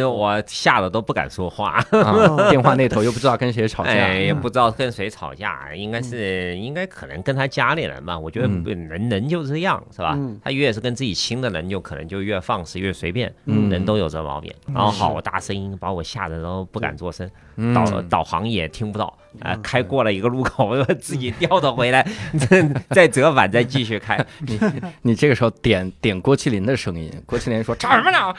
[0.10, 2.50] 我吓得都不敢说话，啊？
[2.50, 8.18] 电话那头又不知道跟谁吵架，哎，也不知道跟谁吵架，应该是应该可能跟他家里人吧。
[8.18, 10.39] 我觉得嗯人人就这样，是吧嗯？
[10.44, 13.32] 他越是跟自己亲的人，就可能就越放肆，越随便。
[13.46, 14.52] 嗯人都有这毛病。
[14.74, 19.18] 然后好大声音把我吓得都不敢做声，嗯导导航也听不到。
[19.39, 22.06] 啊，开过了一个路口，我自己调头回来，
[22.92, 24.20] 再折返，再继续开。
[24.39, 24.60] 你
[25.04, 28.34] 你这个时候点点郭麒麟的声音，郭麒麟说吵什么呢？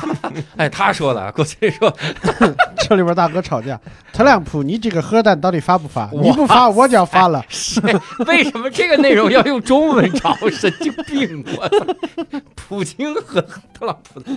[0.56, 1.94] 哎，他说的，郭麒麟说
[2.88, 3.78] 这里边大哥吵架，
[4.12, 6.08] 特朗普，你这个核弹到底发不发？
[6.12, 7.44] 你不发，我就要发了。
[7.48, 7.80] 是
[8.26, 10.34] 为什么这个内容要用中文吵？
[10.50, 11.44] 神经病！
[11.58, 11.86] 我操，
[12.54, 13.40] 普京和
[13.74, 14.30] 特朗普的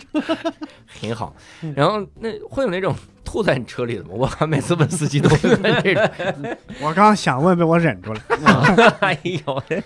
[0.99, 1.33] 挺好。
[1.75, 2.93] 然后那会有那种
[3.29, 4.09] 吐在你车里的吗？
[4.13, 6.03] 我还每次问司机都会 问这种。
[6.81, 8.19] 我刚刚想问，被我忍住了。
[9.01, 9.81] 哎呦，特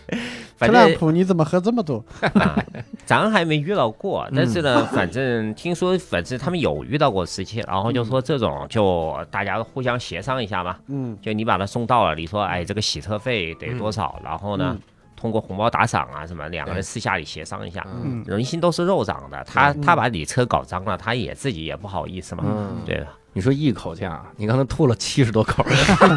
[0.56, 2.04] 反正朗普，你怎么喝这么多？
[2.22, 2.58] 啊
[3.06, 14.80] 咱还没遇到过，但是呢，反正听说，反正他们有遇到过司机，然后就说这种就大家互相协商一下嘛，嗯就你把他送到了，你说哎这个洗车费得多少，然后呢嗯
[15.18, 17.86] 通过红包打赏啊什么，两个人私下里协商一下。
[18.04, 23.08] 嗯，人心都是肉长的，他嗯他把你车搞脏了，他也自己也不好意思嘛，嗯，对吧？
[23.34, 25.66] 你说一口价，你刚才吐了七十多口，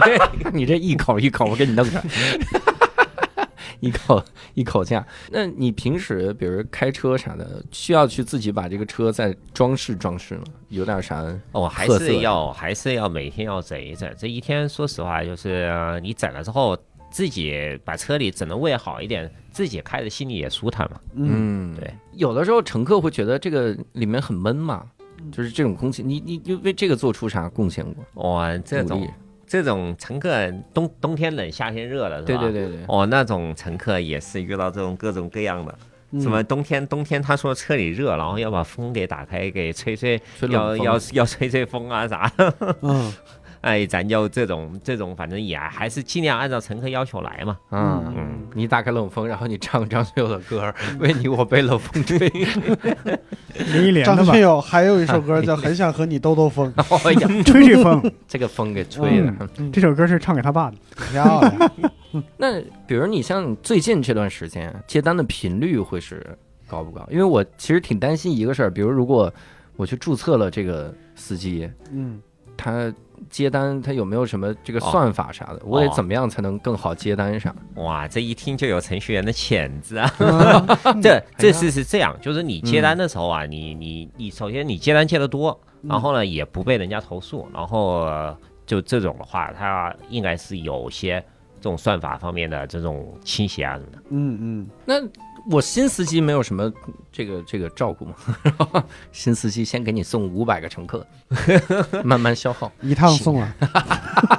[0.53, 2.03] 你这一口一口，我给你弄上。
[3.81, 4.23] 一口
[4.55, 10.45] 一口价，那你平时比如开车啥的，需要去自己把这个车再装饰装饰吗？
[10.71, 11.23] 有点啥？
[11.53, 14.11] 哦，还是要还是要每天要整一整。
[14.19, 16.77] 这一天说实话，就是呃你整了之后，
[17.11, 20.99] 自己把车里整的味好一点，自己开着心里也舒坦嘛。
[21.15, 21.93] 嗯，嗯，对。
[22.15, 24.87] 有的时候乘客会觉得这个里面很闷嘛，
[25.33, 28.31] 就是这种空气，你你就为这个做出啥贡献过？
[28.31, 29.09] 哇，这种
[29.47, 32.41] 这种乘客冬冬天冷夏天热了，是吧？
[32.41, 35.79] 对对对对，哦，那种乘客也是遇到这种各种各样的，
[36.13, 42.77] 嗯什么冬天冬天他说车里热，然后要把风给打开，给吹吹，吹要要要吹吹风啊啥的。
[42.83, 43.13] 嗯，
[43.67, 47.59] 哎，咱就这种这种，反正也还是尽量按照乘客要求来嘛。
[47.73, 52.29] 嗯嗯，你打开冷风，然后你唱张学友的歌，为你我被冷风吹。
[53.73, 56.73] 林忆莲的吧张学，友还有一首歌叫《很想和你兜兜风》，
[57.09, 59.49] 哎呀，吹吹风，这个风给吹的。
[59.73, 60.77] 这首歌是唱给他爸的。
[61.11, 61.73] 漂亮。
[62.37, 66.25] 那比如你像最近这段时间接单的频率会是
[66.69, 67.05] 高不高？
[67.11, 69.33] 因为我其实挺担心一个事儿，比如如果
[69.75, 72.21] 我去注册了这个司机，嗯，
[72.57, 72.93] 他
[73.31, 75.61] 接单他有没有什么这个哦算法啥的？
[75.65, 77.55] 我得怎么样才能更好接单啥？
[77.77, 80.11] 哇，这一听就有程序员的潜质啊！
[80.19, 80.67] 嗯
[81.03, 91.23] 这这事是这样，就是你接单的时候啊，你你你首先你接单接的多，嗯然后呢也不被人家投诉，然后呃就这种的话，它应该是有些
[91.61, 93.99] 这种算法方面的这种倾斜啊什么的。
[94.11, 94.95] 嗯嗯，那
[95.51, 96.73] 我新司机没有什么
[97.13, 98.15] 这个这个照顾嘛？
[99.13, 101.07] 新司机先给你送五百个乘客，
[102.03, 102.71] 慢慢消耗。
[102.83, 103.55] 一趟送了。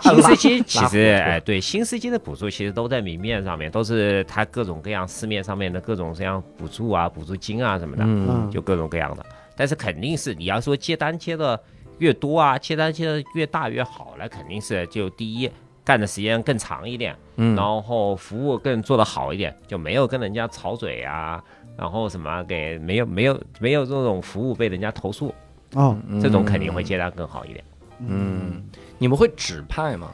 [0.01, 8.03] 新司机其实哎，对新司机的补助其实都在明面上面，都是他各种各样市面上面的各种这样补助啊、补助金啊什么的。
[8.05, 9.25] 嗯嗯，就各种各样的。
[9.55, 11.59] 但是肯定是你要说接单接的
[11.99, 15.49] 越多啊，接单接的越大越好，那肯定是就第一
[15.87, 21.41] 干的时间更长一点，嗯然后服务更做得好一点，就没有跟人家吵嘴啊，
[21.77, 25.33] 然后什么给没有没有没有这种服务被人家投诉，
[25.75, 27.63] 哦，这种肯定会接单更好一点。
[28.05, 28.61] 嗯，
[28.97, 30.11] 你们会指派吗？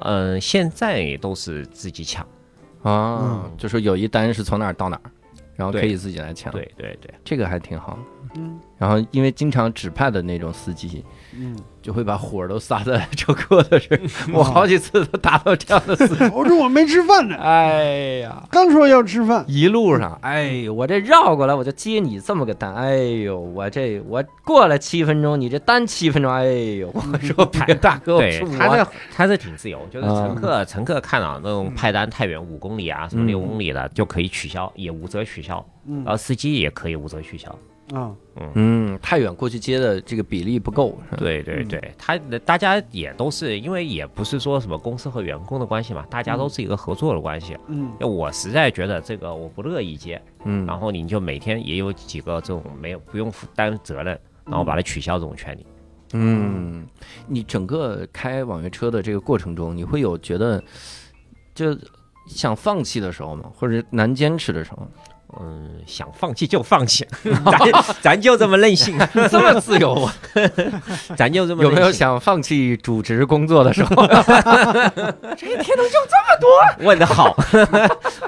[0.00, 2.26] 嗯，现在都是自己抢，
[2.82, 5.10] 啊，嗯就说有一单是从哪儿到哪儿，
[5.54, 7.96] 然后可以自己来抢。，对对对，这个还挺好。
[8.34, 8.58] 嗯。
[8.78, 11.02] 然后因为经常指派的那种司机，
[11.34, 14.30] 嗯，就会把火都撒在乘客的身上。
[14.34, 16.24] 我好几次都达到这样的司机。
[16.34, 19.42] 我说我没吃饭呢，哎呀，刚说要吃饭。
[19.48, 35.64] 一路上，哎呦，我这绕过来我就接你这么个单，哎呦，我这我过了七分钟，你这单七分钟，哎呦，我说别大哥，对他这他这挺自由，就是啊乘客乘客看到那种派单太远五公里啊，什么嗯六公里的就可以取消，也无责取消。
[35.86, 36.04] 嗯。
[36.04, 37.58] 然后司机也可以无责取消。
[37.92, 38.12] 啊，
[38.54, 47.56] 嗯，太远过去接的这个比例不够，对对对，他大家也都是因为也不是说什么公司和员工的关系嘛，大家都是一个合作的关系。
[47.68, 47.88] 嗯。
[48.00, 55.64] 就我实在觉得这个我不乐意接，嗯，然后你就每天也有几个这种没有不用负担责任，然后把它取消这种权利。
[56.12, 56.84] 嗯，
[57.28, 60.62] 你整个开网约车的这个过程中，你会有觉得
[61.54, 61.76] 就
[62.26, 63.50] 想放弃的时候吗？
[63.54, 64.88] 或者难坚持的时候？
[65.40, 67.06] 嗯，想放弃就放弃，
[67.44, 68.96] 咱咱就这么任性，
[69.30, 70.14] 这么自由啊？
[71.16, 74.06] 咱就这么有没有想放弃主持工作的时候？
[75.36, 76.48] 这一天能就这么多
[76.86, 77.36] 问的好，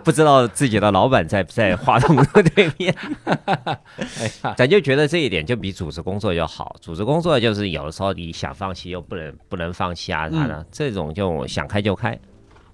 [0.02, 2.94] 不知道自己的老板在不在话筒的对面。
[3.24, 6.76] 哎呀，咱就觉得这一点就比组织工作要好。
[6.80, 12.18] 组织工作就是有的时候你想放弃又不能不能放弃啊啥的，这种就想开就开，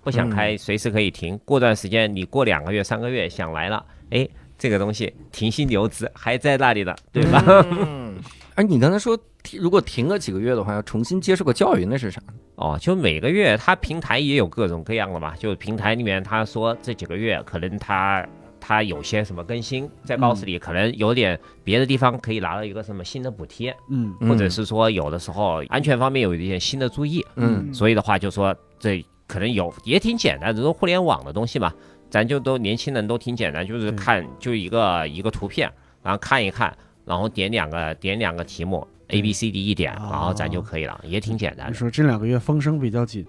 [0.02, 1.38] 不想开随时可以停。
[1.44, 3.84] 过段时间你过两个月三个月想来了，
[4.14, 7.42] 哎，这个东西停薪留职还在那里的，对吧？
[7.70, 8.14] 嗯，
[8.54, 12.22] 而 你刚才说，停如果停了几个月的话，要重新接受个教育，那是啥？
[12.54, 18.24] 哦，就每个月它平台也有各种各样的嘛，就平台里面他说这几个月可能他
[18.60, 31.72] 他有些什么更新，在告诉你可能有点别的地方可以拿到一个什么新的补贴，嗯或者是说有的时候安全方面有一点新的注意，嗯所以的话就说这可能有也挺简单，这种互联网的东西嘛，
[32.14, 35.68] 咱就都年轻人都挺简单，就是看就一个一个图片，
[36.00, 36.72] 然后看一看，
[37.04, 41.72] 然后点两个点两个题目 A B C D 一点，哦然后咱就可以了，也挺简单的。
[41.72, 43.26] 你说这两个月风声比较紧，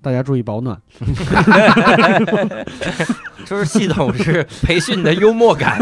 [0.00, 0.80] 大家注意保暖。
[3.44, 5.78] 就是系统是培训的幽默感。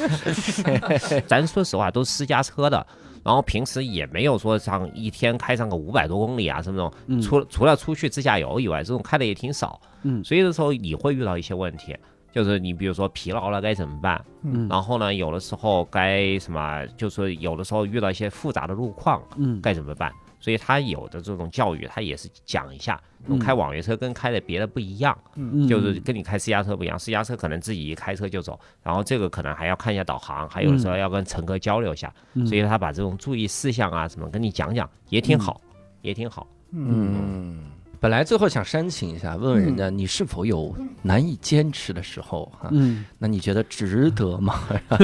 [1.28, 2.86] 咱说实话，都是私家车的，
[3.26, 9.80] 然后平时也没有说上一天开上个五百多公里啊，什么那种，嗯除除了出去自驾游以外，这种开的也挺少。
[10.04, 11.96] 嗯所以的时候你会遇到一些问题，
[12.30, 14.24] 就是你比如说疲劳了该怎么办？
[14.44, 20.12] 嗯然后呢，有的时候该什么，就是有的时候遇到一些复杂的路况嗯该怎么办？
[20.46, 23.36] 所以他有的这种教育，他也是讲一下，嗯。
[23.36, 25.18] 开网约车跟开的别的不一样。
[25.34, 25.66] 嗯。
[25.66, 32.46] 就是跟你开私家车不一样，私家车可能自己一开车就走，然后这个可能还要看一下导航，还有的时候要跟乘客交流一下，嗯。
[32.46, 35.60] 所以他把这种注意事项啊什么跟你讲讲，也挺好，
[36.00, 36.46] 也挺好。
[36.70, 37.64] 嗯，
[38.06, 42.68] 本本来最后想煽情一下，问问人家你是否有难以坚持的时候哈？
[42.70, 44.60] 嗯，那你觉得值得吗？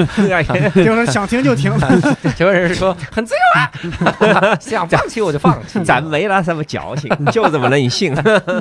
[0.72, 1.72] 就是想停就停。
[2.36, 3.61] 结果人是说很自由
[4.40, 8.14] 啊， 想放弃我就放弃，咱没那什么矫情，就这么任性。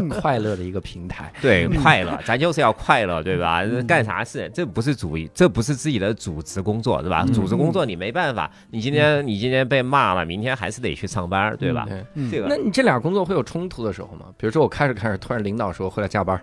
[0.10, 1.32] 快乐的一个平台。
[1.40, 3.62] 对，快乐，咱就是要快乐，对吧？
[3.62, 4.50] 嗯干啥事？
[4.56, 7.24] 这不是主，这不是自己的主职工作，对吧？
[7.28, 11.86] 嗯主职工作你没办法，你今天你今天被骂了，明天还是得去上班，对吧？
[11.88, 14.26] 对，嗯这个那你这俩工作会有冲突的时候吗？
[14.38, 16.40] 比如说我开着开着，突然领导说回来加班，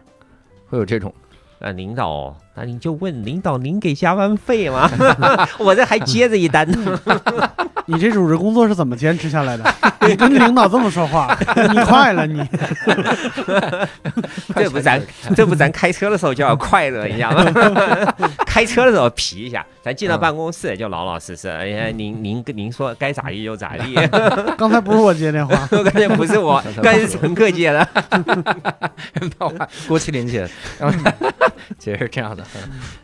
[0.69, 1.13] 会有这种？
[1.61, 4.89] 那领导，那您就问领导，您给加班费吗？
[5.59, 7.01] 我这还接着一单呢。
[7.91, 9.75] 你这主持工作是怎么坚持下来的？
[10.07, 11.35] 你跟领导这么说话，
[11.73, 12.47] 你快了你。
[14.55, 15.01] 这不咱
[15.35, 17.45] 这不咱开车的时候就要快乐一下吗？
[18.47, 21.49] 开车的时候皮一下，咱进到办公室就老老实实。
[21.49, 23.95] 哎呀，您您跟您说该咋地就咋地。
[24.59, 27.89] 刚才不是我接电话，我感觉不是我，刚才是乘客接的。
[29.39, 30.47] 爆话，郭麒麟姐，
[30.79, 30.99] 然后
[31.79, 32.45] 其实是这样的，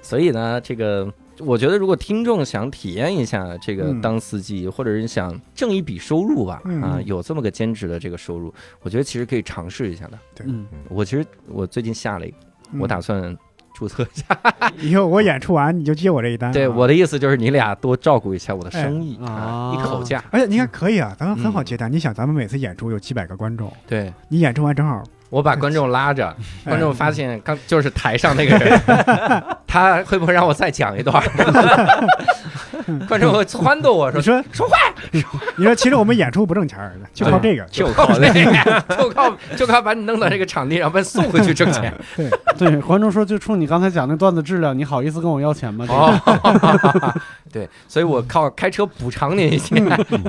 [0.03, 1.11] 所以呢，这个
[1.41, 10.19] 我觉得如果听众想体验一下这个嗯当司机，或者是想挣一笔收入吧，嗯啊，有这么个兼职的这个收入，我觉得其实可以尝试一下的。
[10.45, 12.37] 嗯，我其实我最近下了一个，
[12.73, 13.37] 嗯我打算
[13.75, 14.39] 注册一下。
[14.81, 16.53] 以后我演出完你就接我这一单。
[16.53, 20.23] 对，啊我的意思就是你俩多照顾一下我的生意哎啊，啊一口价。
[20.31, 21.91] 而且你看可以啊，咱们很好嗯接单。
[21.93, 25.03] 你想，咱们每次演出有几百个观众，对你演出完正好，
[25.35, 26.29] 我把观众拉着，
[26.65, 28.81] 哎观众发现 刚就是台上那个人，
[29.67, 31.21] 他会不会让我再讲一段？
[33.09, 34.77] 观众会撺掇我说你说说话，
[35.57, 37.65] 你说其实我们演出不挣钱儿的， 就靠这个。
[37.67, 38.85] 就靠这个。
[38.97, 41.93] 就靠就靠把你弄到这个场地上，把你送回去挣钱。
[42.17, 45.87] 对，对，观众说就冲你刚才讲那段子质量，你好意思跟我要钱吗？
[45.87, 47.15] 这个哦，
[47.53, 49.77] 对，所以我靠开车补偿你一些，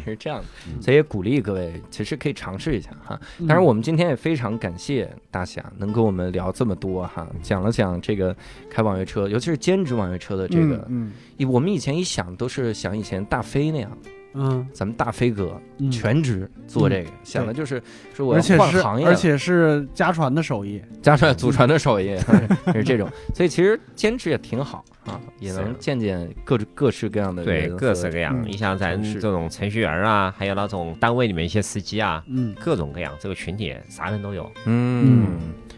[0.06, 0.46] 是这样的，
[0.82, 3.20] 所以也鼓励各位，其实可以尝试一下哈。
[3.40, 8.36] 嗯当然，我们今天也非常感谢大侠能跟我们聊这么多哈，讲了讲这个
[8.70, 11.12] 开网约车，尤其是兼职网约车的这个，嗯，
[11.44, 13.98] 我们以前一想都是想以前大飞那样，
[14.36, 15.90] 嗯，咱们大飞哥嗯。
[15.92, 17.82] 全职做这个，想的就是
[18.14, 22.18] 说我要而且是换行业，而且是家传的手艺，家传祖传的手艺
[22.74, 28.34] 是这种，所以其实兼职也挺好啊，也能见见各各式各样的对，各式各样。
[28.36, 32.54] 嗯你像咱这种程序员啊，还有那种单位里面一些司机啊，嗯。
[32.60, 34.50] 各种各样，这个群体啥人都有。
[34.66, 35.38] 嗯，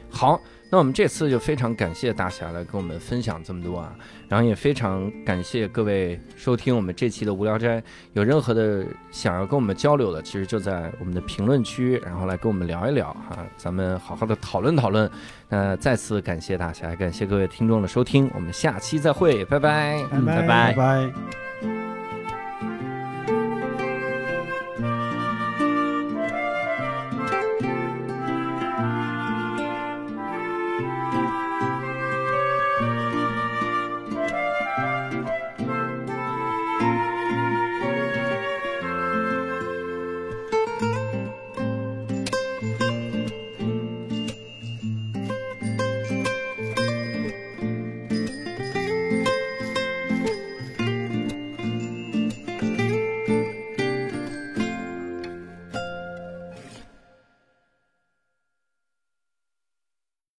[0.09, 0.39] 好，
[0.69, 3.95] 那我们这次就非常感谢大侠来跟我们分享这么多啊，
[4.27, 7.81] 然后也非常感谢各位收听我们这期的无聊斋，
[8.13, 15.09] 有任何的想要跟我们交流的，其实就在我们的评论区，然后来跟我们聊一聊哈，咱们好好的讨论讨论。
[15.47, 20.03] 那再次感谢大侠，感谢各位听众的收听，我们下期再会，拜拜。
[20.11, 21.46] 嗯拜拜拜拜拜。